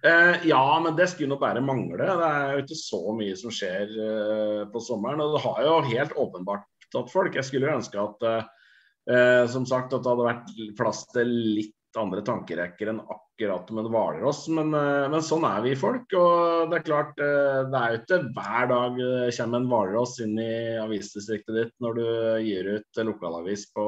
Eh, 0.06 0.48
ja, 0.48 0.80
men 0.84 0.96
det 0.96 1.08
skulle 1.08 1.32
nå 1.32 1.40
bare 1.40 1.64
mangle. 1.64 2.04
Det 2.04 2.28
er 2.28 2.58
jo 2.58 2.64
ikke 2.66 2.80
så 2.80 3.02
mye 3.16 3.36
som 3.40 3.54
skjer 3.56 3.94
eh, 4.08 4.64
på 4.72 4.82
sommeren. 4.84 5.24
Og 5.24 5.38
det 5.38 5.44
har 5.46 5.62
jo 5.64 5.78
helt 5.94 6.18
åpenbart 6.20 6.68
tatt 6.92 7.12
folk. 7.14 7.38
Jeg 7.38 7.48
skulle 7.48 7.70
jo 7.70 7.78
ønske 7.78 8.02
at 8.02 8.26
eh, 8.34 9.46
som 9.52 9.68
sagt, 9.70 9.96
at 9.96 10.04
det 10.04 10.12
hadde 10.12 10.28
vært 10.28 10.52
plass 10.80 11.06
til 11.14 11.32
litt 11.60 12.00
andre 12.00 12.24
tankerekker 12.26 12.90
enn 12.90 13.00
akkurat 13.00 13.70
med 13.78 13.88
Hvalross. 13.94 14.44
Men, 14.52 14.76
eh, 14.76 15.08
men, 15.14 15.24
sånn 15.24 15.48
er 15.48 15.64
vi 15.64 15.78
folk. 15.80 16.12
Og 16.20 16.68
det 16.74 16.82
er 16.82 16.88
klart, 16.90 17.16
eh, 17.24 17.64
det 17.72 17.80
er 17.80 17.96
jo 17.96 18.02
ikke 18.02 18.22
hver 18.36 18.70
dag 18.74 19.02
kommer 19.40 19.62
en 19.62 19.72
Hvalross 19.72 20.20
inn 20.26 20.36
i 20.36 20.54
avisdistriktet 20.84 21.62
ditt 21.62 21.74
når 21.80 22.00
du 22.02 22.06
gir 22.44 22.74
ut 22.76 23.04
lokalavis 23.08 23.70
på 23.72 23.88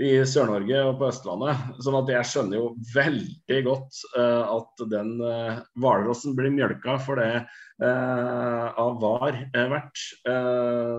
i 0.00 0.14
Sør-Norge 0.26 0.80
og 0.88 0.96
på 0.98 1.08
Østlandet. 1.10 1.66
sånn 1.84 1.98
at 2.00 2.08
jeg 2.10 2.28
skjønner 2.30 2.58
jo 2.58 2.70
veldig 2.94 3.60
godt 3.66 4.00
uh, 4.16 4.56
at 4.56 4.82
den 4.90 5.12
uh, 5.22 6.32
blir 6.34 6.50
mjølka 6.54 6.96
for 7.02 7.22
det 7.22 7.44
uh, 7.82 8.66
av 8.80 8.98
var 9.02 9.38
uh, 9.38 9.68
verdt. 9.70 10.02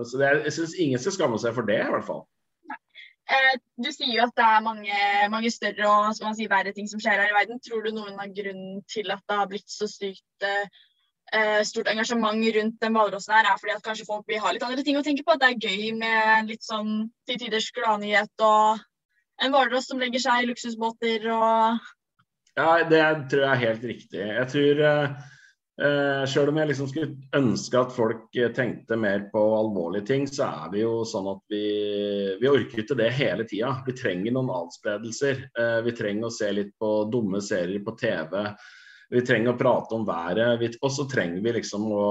så 0.08 0.22
det, 0.22 0.32
jeg 0.48 0.56
syns 0.56 0.78
ingen 0.80 1.02
skal 1.02 1.16
skamme 1.18 1.42
seg 1.42 1.54
for 1.56 1.68
det, 1.68 1.82
i 1.82 1.92
hvert 1.92 2.08
fall. 2.08 2.24
Du 3.76 3.88
sier 3.90 4.14
jo 4.14 4.24
at 4.24 4.36
det 4.38 4.44
er 4.46 4.64
mange, 4.64 4.98
mange 5.32 5.50
større 5.50 5.88
og 5.90 6.14
skal 6.16 6.30
man 6.30 6.36
si, 6.38 6.46
verre 6.48 6.72
ting 6.72 6.86
som 6.88 7.00
skjer 7.02 7.18
her 7.20 7.32
i 7.32 7.36
verden. 7.36 7.60
Tror 7.60 7.82
du 7.84 7.90
noen 7.92 8.16
av 8.22 8.32
grunnen 8.32 8.84
til 8.88 9.10
at 9.12 9.24
det 9.26 9.40
har 9.40 9.50
blitt 9.50 9.68
så 9.68 9.88
sykt 9.90 10.46
stort 11.66 11.88
engasjement 11.90 12.44
rundt 12.54 12.76
den 12.80 12.94
hvalrossen 12.94 13.34
her, 13.34 13.48
er 13.50 13.58
fordi 13.58 13.72
at 13.74 13.82
kanskje 13.84 14.06
folk 14.06 14.28
vil 14.30 14.38
ha 14.44 14.52
litt 14.54 14.62
andre 14.62 14.84
ting 14.86 14.98
å 14.98 15.02
tenke 15.02 15.24
på. 15.26 15.34
At 15.34 15.42
det 15.42 15.48
er 15.48 15.70
gøy 15.70 15.96
med 15.98 16.52
litt 16.52 16.62
sånn 16.62 17.08
til 17.26 17.40
tiders 17.40 17.66
gladnyhet 17.74 18.46
og 18.46 18.84
en 19.42 19.52
hvalross 19.52 19.90
som 19.90 20.00
legger 20.00 20.22
seg 20.22 20.42
i 20.42 20.50
luksusbåter 20.50 21.30
og 21.32 21.80
Ja, 22.56 22.68
det 22.88 23.00
tror 23.30 23.42
jeg 23.42 23.50
er 23.50 23.64
helt 23.64 23.82
riktig. 23.84 24.22
Jeg 24.22 24.48
tror 24.52 24.80
uh, 24.80 25.16
uh, 25.82 26.22
Sjøl 26.30 26.52
om 26.52 26.60
jeg 26.62 26.70
liksom 26.70 26.88
skulle 26.88 27.18
ønske 27.36 27.82
at 27.82 27.92
folk 27.92 28.38
tenkte 28.56 28.96
mer 29.00 29.26
på 29.32 29.42
alvorlige 29.58 30.08
ting, 30.12 30.24
så 30.30 30.48
er 30.48 30.72
vi 30.72 30.86
jo 30.86 31.02
sånn 31.08 31.28
at 31.34 31.42
vi, 31.52 31.66
vi 32.40 32.48
orker 32.52 32.82
ikke 32.82 32.98
det 33.02 33.12
hele 33.18 33.44
tida. 33.48 33.74
Vi 33.86 33.96
trenger 33.98 34.36
noen 34.36 34.54
adspredelser. 34.62 35.44
Uh, 35.58 35.82
vi 35.84 35.96
trenger 35.98 36.30
å 36.30 36.34
se 36.38 36.50
litt 36.54 36.72
på 36.80 36.96
dumme 37.12 37.44
serier 37.44 37.84
på 37.84 37.96
TV. 38.00 38.40
Vi 39.12 39.22
trenger 39.26 39.54
å 39.54 39.58
prate 39.58 39.94
om 39.96 40.06
været. 40.06 40.78
Og 40.82 40.92
så 40.92 41.06
trenger 41.10 41.42
vi 41.44 41.56
liksom 41.58 41.88
å 41.94 42.06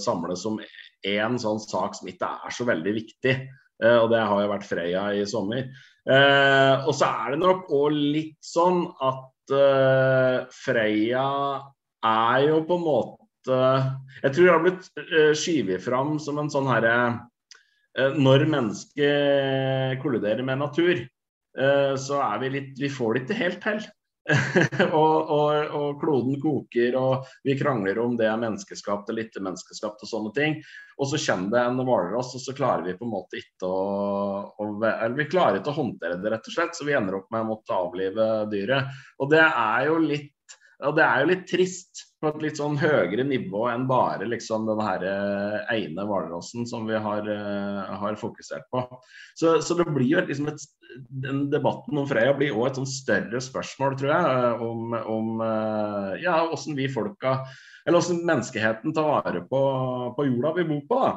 samles 0.00 0.44
om 0.48 0.60
én 1.06 1.38
sånn 1.42 1.62
sak 1.62 1.98
som 1.98 2.10
ikke 2.10 2.32
er 2.46 2.54
så 2.54 2.66
veldig 2.68 2.96
viktig. 3.02 3.36
og 3.76 4.08
det 4.08 4.22
har 4.24 4.38
jo 4.40 4.48
vært 4.48 4.64
Freya 4.64 5.08
i 5.12 5.24
sommer. 5.28 5.66
og 6.08 6.92
så 6.96 7.08
er 7.10 7.34
det 7.34 7.40
nok 7.42 7.66
òg 7.76 7.92
litt 7.92 8.38
sånn 8.40 8.86
at 9.04 9.32
uh, 9.52 10.46
Freya 10.52 11.28
er 12.06 12.44
jo 12.48 12.60
på 12.66 12.78
en 12.78 12.84
måte 12.84 13.58
Jeg 14.22 14.32
tror 14.34 14.44
det 14.44 14.52
har 14.52 14.64
blitt 14.64 14.88
uh, 14.98 15.32
skyvet 15.36 15.84
fram 15.84 16.16
som 16.22 16.40
en 16.40 16.50
sånn 16.52 16.68
herre 16.70 16.94
uh, 17.14 18.16
Når 18.16 18.46
mennesket 18.50 20.02
kolliderer 20.02 20.44
med 20.46 20.60
natur, 20.64 21.06
så 21.56 22.18
er 22.20 22.40
vi 22.42 22.48
litt 22.52 22.72
Vi 22.76 22.90
får 22.92 23.14
det 23.14 23.20
ikke 23.22 23.36
helt 23.38 23.62
til. 23.64 23.78
og, 25.00 25.30
og, 25.30 25.74
og, 25.76 26.00
kloden 26.00 26.38
koker, 26.42 26.96
og 26.98 27.28
vi 27.46 27.54
krangler 27.58 27.98
om 28.02 28.16
det 28.18 28.26
er 28.26 28.40
menneskeskapt 28.42 29.10
eller 29.12 29.26
ikke 29.26 29.42
menneskeskapt 29.44 30.02
og 30.02 30.10
sånne 30.10 30.32
ting. 30.36 30.56
Og 30.96 31.10
så 31.10 31.20
kommer 31.20 31.52
det 31.52 31.62
en 31.62 31.82
hvalross, 31.86 32.32
og 32.34 32.42
så 32.42 32.54
klarer 32.56 32.86
vi 32.86 32.96
på 32.98 33.06
en 33.06 33.12
måte 33.12 33.38
ikke 33.38 33.68
å, 33.68 33.82
å, 34.50 34.68
Eller 34.80 35.18
vi 35.18 35.28
klarer 35.30 35.60
ikke 35.60 35.74
å 35.74 35.78
håndtere 35.78 36.18
det, 36.22 36.32
rett 36.32 36.48
og 36.50 36.56
slett, 36.56 36.74
så 36.78 36.88
vi 36.88 36.96
ender 36.98 37.20
opp 37.20 37.28
med 37.34 37.44
å 37.44 37.50
måtte 37.52 37.76
avlive 37.76 38.30
dyret. 38.50 38.96
Og 39.20 39.30
det 39.34 39.44
er 39.44 39.90
jo 39.90 40.00
litt 40.02 40.32
det 40.76 41.00
er 41.00 41.22
jo 41.22 41.28
litt 41.30 41.46
trist 41.48 42.02
på 42.22 42.30
et 42.30 42.42
litt 42.46 42.58
sånn 42.58 42.78
høyere 42.80 43.26
nivå 43.28 43.66
enn 43.68 43.84
bare 43.88 44.26
liksom 44.28 44.64
den 44.68 44.80
eh, 44.80 45.56
ene 45.74 46.06
hvalrossen 46.08 46.64
som 46.68 46.86
vi 46.88 46.96
har, 46.96 47.28
uh, 47.28 47.92
har 48.00 48.16
fokusert 48.20 48.64
på. 48.72 48.82
Så, 49.36 49.58
så, 49.60 49.76
det 49.76 49.88
blir 49.92 50.08
jo 50.08 50.24
liksom 50.24 50.48
et, 50.48 50.64
den 51.26 51.44
debatten 51.52 52.00
om 52.00 52.08
Freya 52.08 52.32
blir 52.36 52.56
også 52.56 52.70
et 52.70 52.80
sånn 52.80 52.90
større 52.94 53.42
spørsmål, 53.44 53.98
tror 54.00 54.14
jeg, 54.14 54.32
eh, 54.32 54.64
om, 54.64 54.96
om 54.96 55.46
ja, 56.22 56.40
hvordan 56.48 56.78
vi 56.78 56.88
folka 56.92 57.38
Eller 57.84 58.00
hvordan 58.00 58.24
menneskeheten 58.26 58.94
tar 58.96 59.10
vare 59.10 59.44
på, 59.50 59.62
på 60.16 60.28
jorda 60.30 60.56
vi 60.56 60.68
bor 60.72 60.84
på. 60.88 61.02
da. 61.04 61.14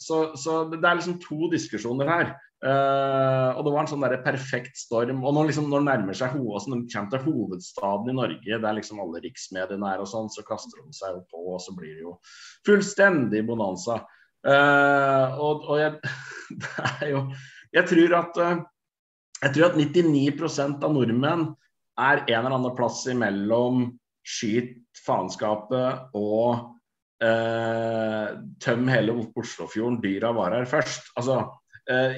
Så, 0.00 0.18
så, 0.38 0.62
det 0.72 0.82
er 0.82 0.98
liksom 0.98 1.20
to 1.22 1.48
diskusjoner 1.52 2.10
her. 2.10 2.34
Uh, 2.62 3.58
og 3.58 3.64
det 3.66 3.70
var 3.74 3.82
en 3.82 3.88
sånn 3.90 4.04
der 4.04 4.20
perfekt 4.22 4.76
storm. 4.78 5.24
Og 5.26 5.34
når, 5.34 5.48
liksom, 5.50 5.66
når 5.70 5.82
det 5.82 5.88
nærmer 5.88 6.14
seg 6.14 6.36
ho 6.36 6.52
altså 6.54 6.70
når 6.70 6.82
de 6.84 6.92
kommer 6.92 7.10
til 7.10 7.24
hovedstaden 7.26 8.10
i 8.12 8.14
Norge, 8.14 8.58
der 8.64 8.76
liksom 8.76 9.00
alle 9.02 9.22
riksmediene 9.24 9.88
er 9.90 10.02
og 10.02 10.10
sånn, 10.10 10.28
så 10.30 10.44
kaster 10.46 10.78
de 10.78 10.94
seg 10.94 11.16
jo 11.16 11.24
på, 11.32 11.40
og 11.56 11.62
så 11.62 11.74
blir 11.74 11.96
det 11.96 12.04
jo 12.04 12.12
fullstendig 12.68 13.40
bonanza. 13.48 13.98
Uh, 14.46 15.34
og, 15.42 15.66
og 15.74 15.80
jeg, 15.80 16.12
det 16.62 16.86
er 16.92 17.10
jo 17.12 17.18
Jeg 17.72 17.86
tror 17.88 18.14
at 18.18 18.38
uh, 18.42 18.62
jeg 19.42 19.54
tror 19.54 19.68
at 19.68 19.78
99% 19.78 20.86
av 20.86 20.94
nordmenn 20.94 21.44
er 21.98 22.22
en 22.22 22.44
eller 22.44 22.54
annen 22.54 22.76
plass 22.78 23.00
imellom 23.10 23.88
skyt 24.22 24.78
faenskapet 25.02 26.14
og 26.18 26.68
tøm 27.22 28.88
hele 28.90 29.12
Oslofjorden, 29.38 30.00
dyra 30.02 30.32
var 30.34 30.56
her 30.56 30.64
først. 30.66 31.12
Altså 31.14 31.36
Uh, 31.38 31.61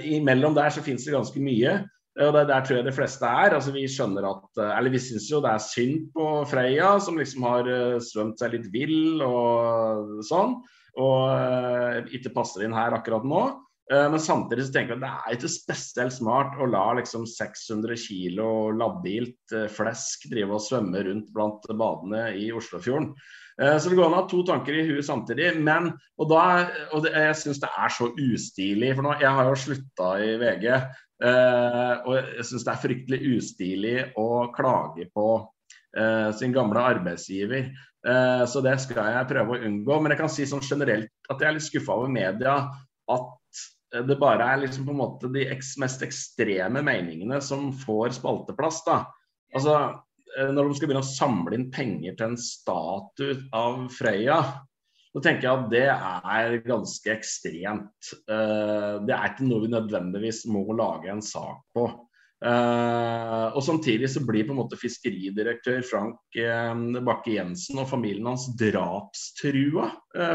imellom 0.05 0.55
der 0.57 0.72
så 0.74 0.83
finnes 0.85 1.07
det 1.07 1.14
ganske 1.14 1.40
mye. 1.40 1.79
Og 2.22 2.31
det, 2.31 2.46
Der 2.46 2.62
tror 2.62 2.77
jeg 2.79 2.87
de 2.87 2.94
fleste 2.94 3.27
er. 3.27 3.55
altså 3.55 3.72
Vi 3.74 3.88
skjønner 3.90 4.29
at, 4.29 4.46
eh, 4.62 4.79
eller 4.79 4.90
vi 4.94 5.03
syns 5.03 5.27
jo 5.31 5.40
det 5.42 5.50
er 5.50 5.66
synd 5.66 6.12
på 6.14 6.29
Freya, 6.46 6.98
som 7.00 7.18
liksom 7.18 7.42
har 7.42 7.70
svømt 7.98 8.38
seg 8.38 8.55
litt 8.55 8.70
vill 8.72 9.22
og 9.24 10.22
sånn. 10.22 10.61
Og 10.94 12.14
ikke 12.14 12.35
passer 12.37 12.64
inn 12.64 12.77
her 12.77 12.94
akkurat 12.94 13.27
nå. 13.27 13.44
Men 13.90 14.16
samtidig 14.22 14.64
så 14.64 14.72
tenker 14.72 14.94
jeg 14.94 15.03
at 15.03 15.03
det 15.03 15.09
er 15.12 15.35
ikke 15.37 15.48
spesielt 15.53 16.14
smart 16.14 16.55
å 16.57 16.68
la 16.70 16.85
liksom 16.96 17.27
600 17.29 17.98
kg 18.00 18.38
labilt 18.79 19.53
flesk 19.74 20.24
drive 20.31 20.55
og 20.57 20.62
svømme 20.64 21.03
rundt 21.05 21.29
blant 21.35 21.66
badene 21.68 22.31
i 22.38 22.46
Oslofjorden. 22.57 23.11
Eh, 23.62 23.76
så 23.78 23.90
det 23.90 23.98
går 23.98 24.08
an 24.08 24.16
å 24.16 24.20
ha 24.22 24.26
to 24.30 24.42
tanker 24.46 24.76
i 24.76 24.84
huet 24.88 25.06
samtidig. 25.06 25.52
Men, 25.62 25.92
og, 26.18 26.28
da, 26.30 26.44
og 26.92 27.04
det, 27.06 27.14
jeg 27.16 27.38
syns 27.40 27.62
det 27.62 27.70
er 27.70 27.94
så 27.96 28.10
ustilig. 28.10 28.92
For 28.94 29.06
nå, 29.06 29.16
jeg 29.22 29.38
har 29.38 29.50
jo 29.50 29.58
slutta 29.64 30.10
i 30.22 30.30
VG. 30.42 30.68
Eh, 31.24 31.92
og 32.04 32.14
jeg 32.18 32.46
syns 32.50 32.66
det 32.66 32.72
er 32.74 32.84
fryktelig 32.84 33.20
ustilig 33.36 33.96
å 34.20 34.28
klage 34.54 35.08
på 35.14 35.28
eh, 35.96 36.30
sin 36.38 36.54
gamle 36.56 36.82
arbeidsgiver. 36.94 37.70
Eh, 38.04 38.44
så 38.50 38.64
det 38.64 38.76
skal 38.82 39.12
jeg 39.14 39.30
prøve 39.30 39.56
å 39.56 39.68
unngå. 39.70 40.00
Men 40.00 40.14
jeg 40.14 40.24
kan 40.24 40.32
si 40.32 40.48
sånn 40.50 40.64
generelt 40.64 41.12
at 41.30 41.38
jeg 41.38 41.50
er 41.50 41.58
litt 41.58 41.68
skuffa 41.68 42.00
over 42.00 42.12
media. 42.12 42.58
At 43.10 43.30
det 43.94 44.16
bare 44.18 44.48
er 44.50 44.64
liksom 44.64 44.88
på 44.88 44.90
en 44.90 44.98
måte 44.98 45.28
de 45.30 45.44
mest 45.78 46.00
ekstreme 46.02 46.80
meningene 46.82 47.38
som 47.44 47.68
får 47.84 48.16
spalteplass. 48.16 48.82
da. 48.88 49.04
Altså, 49.54 49.76
Eh, 49.78 50.00
når 50.34 50.68
de 50.68 50.76
skal 50.78 50.88
begynne 50.90 51.04
å 51.04 51.06
samle 51.06 51.56
inn 51.56 51.68
penger 51.74 52.16
til 52.18 52.32
en 52.32 52.40
statue 52.40 53.36
av 53.54 53.84
Freya, 53.94 54.38
så 55.14 55.22
tenker 55.22 55.46
jeg 55.46 55.54
at 55.54 55.68
det 55.70 55.84
er 55.94 56.56
ganske 56.66 57.12
ekstremt. 57.12 58.08
Eh, 58.26 58.96
det 59.06 59.14
er 59.14 59.30
ikke 59.30 59.46
noe 59.46 59.62
vi 59.62 59.70
nødvendigvis 59.70 60.42
må 60.50 60.64
lage 60.74 61.12
en 61.12 61.22
sak 61.22 61.62
på. 61.76 61.86
Uh, 62.44 63.54
og 63.56 63.62
Samtidig 63.64 64.10
så 64.12 64.20
blir 64.26 64.44
på 64.44 64.52
en 64.52 64.58
måte 64.58 64.76
fiskeridirektør 64.76 65.78
Frank 65.86 66.36
Bakke-Jensen 66.36 67.78
og 67.80 67.88
familien 67.88 68.26
hans 68.28 68.50
drapstrua 68.60 69.86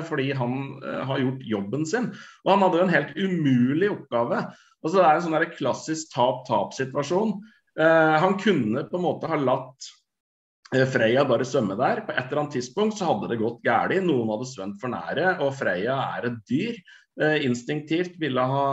fordi 0.07 0.31
han 0.33 0.55
har 1.05 1.21
gjort 1.21 1.43
jobben 1.51 1.85
sin. 1.85 2.07
Og 2.47 2.49
han 2.49 2.65
hadde 2.65 2.79
jo 2.79 2.87
en 2.87 2.95
helt 2.95 3.13
umulig 3.19 3.91
oppgave. 3.93 4.41
Altså 4.79 4.95
Det 4.95 5.05
er 5.05 5.19
en 5.19 5.27
sånn 5.27 5.53
klassisk 5.59 6.09
tap-tap-situasjon. 6.15 7.35
Eh, 7.79 8.19
han 8.19 8.39
kunne 8.39 8.83
på 8.83 8.97
en 8.97 9.03
måte 9.03 9.27
ha 9.31 9.37
latt 9.39 9.87
eh, 10.75 10.85
Freya 10.89 11.23
bare 11.27 11.47
svømme 11.47 11.77
der. 11.79 12.03
På 12.05 12.15
et 12.15 12.25
eller 12.25 12.43
annet 12.43 12.57
tidspunkt 12.57 12.97
så 12.99 13.13
hadde 13.13 13.29
det 13.31 13.39
gått 13.39 13.61
galt. 13.63 13.95
Noen 14.03 14.33
hadde 14.33 14.49
svømt 14.49 14.81
for 14.81 14.91
nære, 14.91 15.37
og 15.45 15.55
Freya 15.59 15.99
er 16.17 16.31
et 16.31 16.41
dyr. 16.49 16.81
Uh, 17.19 17.35
instinktivt 17.43 18.13
ville 18.15 18.39
ha 18.47 18.65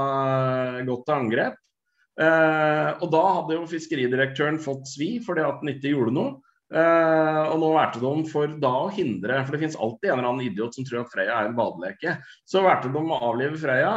gått 0.86 1.06
til 1.08 1.14
angrep. 1.16 1.56
Uh, 2.16 2.94
og 3.02 3.08
da 3.10 3.22
hadde 3.40 3.56
jo 3.56 3.64
fiskeridirektøren 3.68 4.60
fått 4.62 4.86
svi 4.88 5.16
fordi 5.24 5.42
at 5.42 5.58
han 5.58 5.72
ikke 5.72 5.90
gjorde 5.90 6.14
noe. 6.14 6.36
Uh, 6.70 7.42
og 7.50 7.58
nå 7.62 7.72
valgte 7.74 8.02
de 8.04 8.30
for 8.30 8.54
da 8.62 8.70
å 8.84 8.92
hindre, 8.94 9.40
for 9.42 9.54
det 9.54 9.60
finnes 9.64 9.78
alltid 9.82 10.12
en 10.12 10.20
eller 10.20 10.30
annen 10.30 10.46
idiot 10.46 10.78
som 10.78 10.86
tror 10.86 11.02
at 11.02 11.10
Freya 11.10 11.40
er 11.40 11.50
en 11.50 11.58
badeleke. 11.58 12.14
Så 12.46 12.62
valgte 12.62 12.92
de 12.94 13.02
å 13.02 13.20
avlive 13.32 13.58
Freya, 13.58 13.92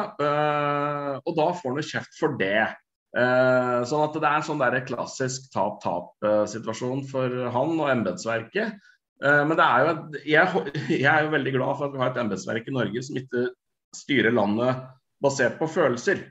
og 1.21 1.31
da 1.37 1.47
får 1.61 1.77
han 1.77 1.89
kjeft 1.91 2.17
for 2.17 2.37
det. 2.41 2.65
Uh, 3.09 3.81
sånn 3.89 4.05
at 4.05 4.17
det 4.21 4.27
er 4.27 4.37
en 4.37 4.45
sånn 4.45 4.61
der 4.61 4.83
klassisk 4.85 5.47
tap-tap-situasjon 5.53 7.03
for 7.09 7.49
han 7.55 7.75
og 7.79 7.89
embetsverket. 7.89 8.77
Eh, 9.19 9.45
men 9.45 9.57
det 9.59 9.65
er 9.65 9.83
jo 9.83 9.93
et, 9.93 10.19
jeg, 10.31 10.65
jeg, 11.01 11.05
er 11.11 11.25
jo 11.25 11.35
veldig 11.35 11.55
glad 11.57 11.77
for 11.77 11.89
at 11.89 11.95
vi 11.95 12.03
har 12.03 12.11
et 12.13 12.19
embetsverk 12.23 12.67
i 12.69 12.75
Norge 12.75 13.05
som 13.05 13.19
ikke 13.19 13.47
styrer 13.95 14.35
landet 14.35 14.83
basert 15.23 15.57
på 15.59 15.67
følelser. 15.71 16.27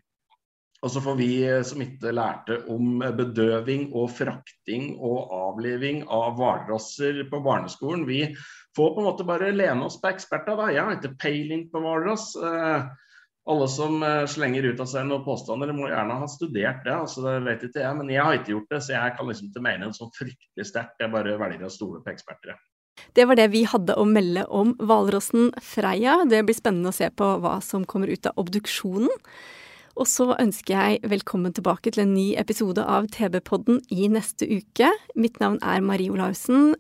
Og 0.79 0.93
så 0.95 1.03
får 1.03 1.17
vi 1.19 1.29
eh, 1.43 1.64
som 1.67 1.83
ikke 1.83 2.14
lærte 2.14 2.61
om 2.73 3.03
bedøving 3.19 3.91
og 3.99 4.12
frakting 4.14 4.93
og 4.95 5.35
avliving 5.35 6.05
av 6.07 6.38
hvalrosser 6.38 7.25
på 7.29 7.43
barneskolen, 7.45 8.07
vi 8.09 8.23
får 8.77 8.95
på 8.95 9.03
en 9.03 9.09
måte 9.09 9.27
bare 9.27 9.51
lene 9.53 9.88
oss 9.88 9.99
på 10.01 10.12
eksperter. 10.12 10.69
Jeg 10.71 10.85
har 10.85 10.97
ikke 10.97 11.17
peiling 11.21 11.67
på 11.73 11.83
hvalross. 11.83 12.31
Uh, 12.38 12.87
alle 13.48 13.68
som 13.72 14.02
eh, 14.04 14.24
slenger 14.28 14.66
ut 14.68 14.80
av 14.82 14.88
seg 14.90 15.06
noen 15.08 15.24
påstander, 15.24 15.72
må 15.72 15.88
gjerne 15.88 16.18
ha 16.20 16.26
studert 16.30 16.82
det. 16.84 16.94
altså 16.94 17.24
det 17.24 17.37
vet 17.46 17.68
ikke 17.68 17.84
jeg, 17.84 17.98
Men 18.00 18.11
jeg 18.12 18.24
har 18.24 18.38
ikke 18.38 18.54
gjort 18.54 18.74
det, 18.74 18.80
så 18.84 18.96
jeg 18.96 19.14
kan 19.18 19.30
liksom 19.30 19.50
ikke 19.50 19.64
mene 19.64 19.88
det 19.88 19.98
sånn 19.98 20.16
fryktelig 20.16 20.68
sterkt. 20.68 20.98
Jeg 21.00 21.14
bare 21.14 21.38
velger 21.40 21.68
å 21.68 21.72
stole 21.72 22.02
på 22.04 22.12
eksperter. 22.12 22.58
Det 23.14 23.24
var 23.30 23.38
det 23.38 23.46
vi 23.54 23.62
hadde 23.68 23.94
å 23.94 24.04
melde 24.08 24.44
om 24.52 24.74
hvalrossen 24.82 25.52
Freia. 25.62 26.20
Det 26.28 26.42
blir 26.44 26.56
spennende 26.58 26.92
å 26.92 26.96
se 26.96 27.08
på 27.14 27.30
hva 27.42 27.58
som 27.64 27.87
kommer 27.88 28.11
ut 28.11 28.26
av 28.28 28.37
obduksjonen. 28.42 29.12
Og 29.98 30.06
så 30.06 30.28
ønsker 30.38 30.76
jeg 30.76 31.11
velkommen 31.11 31.54
tilbake 31.54 31.90
til 31.90 32.04
en 32.04 32.14
ny 32.14 32.28
episode 32.38 32.82
av 32.87 33.08
TV-podden 33.14 33.80
i 33.90 34.06
neste 34.12 34.46
uke. 34.46 34.92
Mitt 35.18 35.40
navn 35.42 35.58
er 35.58 35.82
Marie 35.82 36.12
Olaussen. 36.14 36.76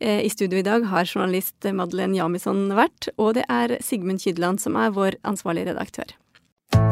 Eh, 0.00 0.24
I 0.24 0.32
studio 0.32 0.62
i 0.62 0.64
dag 0.64 0.86
har 0.88 1.04
journalist 1.04 1.68
Madeleine 1.76 2.16
Jamison 2.16 2.70
vært, 2.72 3.10
og 3.20 3.36
det 3.36 3.44
er 3.52 3.76
Sigmund 3.84 4.24
Kydland 4.24 4.64
som 4.64 4.80
er 4.80 4.94
vår 4.96 5.18
ansvarlige 5.28 5.74
redaktør. 5.74 6.16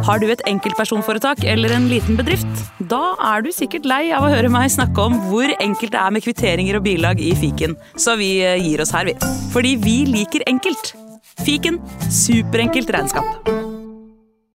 Har 0.04 0.20
du 0.20 0.28
et 0.30 0.44
enkeltpersonforetak 0.50 1.42
eller 1.48 1.72
en 1.72 1.88
liten 1.90 2.18
bedrift? 2.18 2.62
Da 2.90 3.14
er 3.32 3.42
du 3.42 3.50
sikkert 3.54 3.88
lei 3.88 4.04
av 4.12 4.26
å 4.26 4.30
høre 4.30 4.52
meg 4.52 4.68
snakke 4.74 5.08
om 5.08 5.16
hvor 5.30 5.48
enkelt 5.56 5.94
det 5.94 6.02
er 6.02 6.12
med 6.14 6.26
kvitteringer 6.26 6.78
og 6.78 6.84
bilag 6.84 7.22
i 7.22 7.32
fiken, 7.38 7.78
så 7.96 8.18
vi 8.20 8.34
eh, 8.44 8.60
gir 8.60 8.84
oss 8.84 8.92
her, 8.92 9.08
vi. 9.08 9.16
Fordi 9.56 9.78
vi 9.80 10.02
liker 10.10 10.44
enkelt. 10.52 10.92
Fiken 11.46 11.80
superenkelt 12.12 12.92
regnskap. 12.92 13.80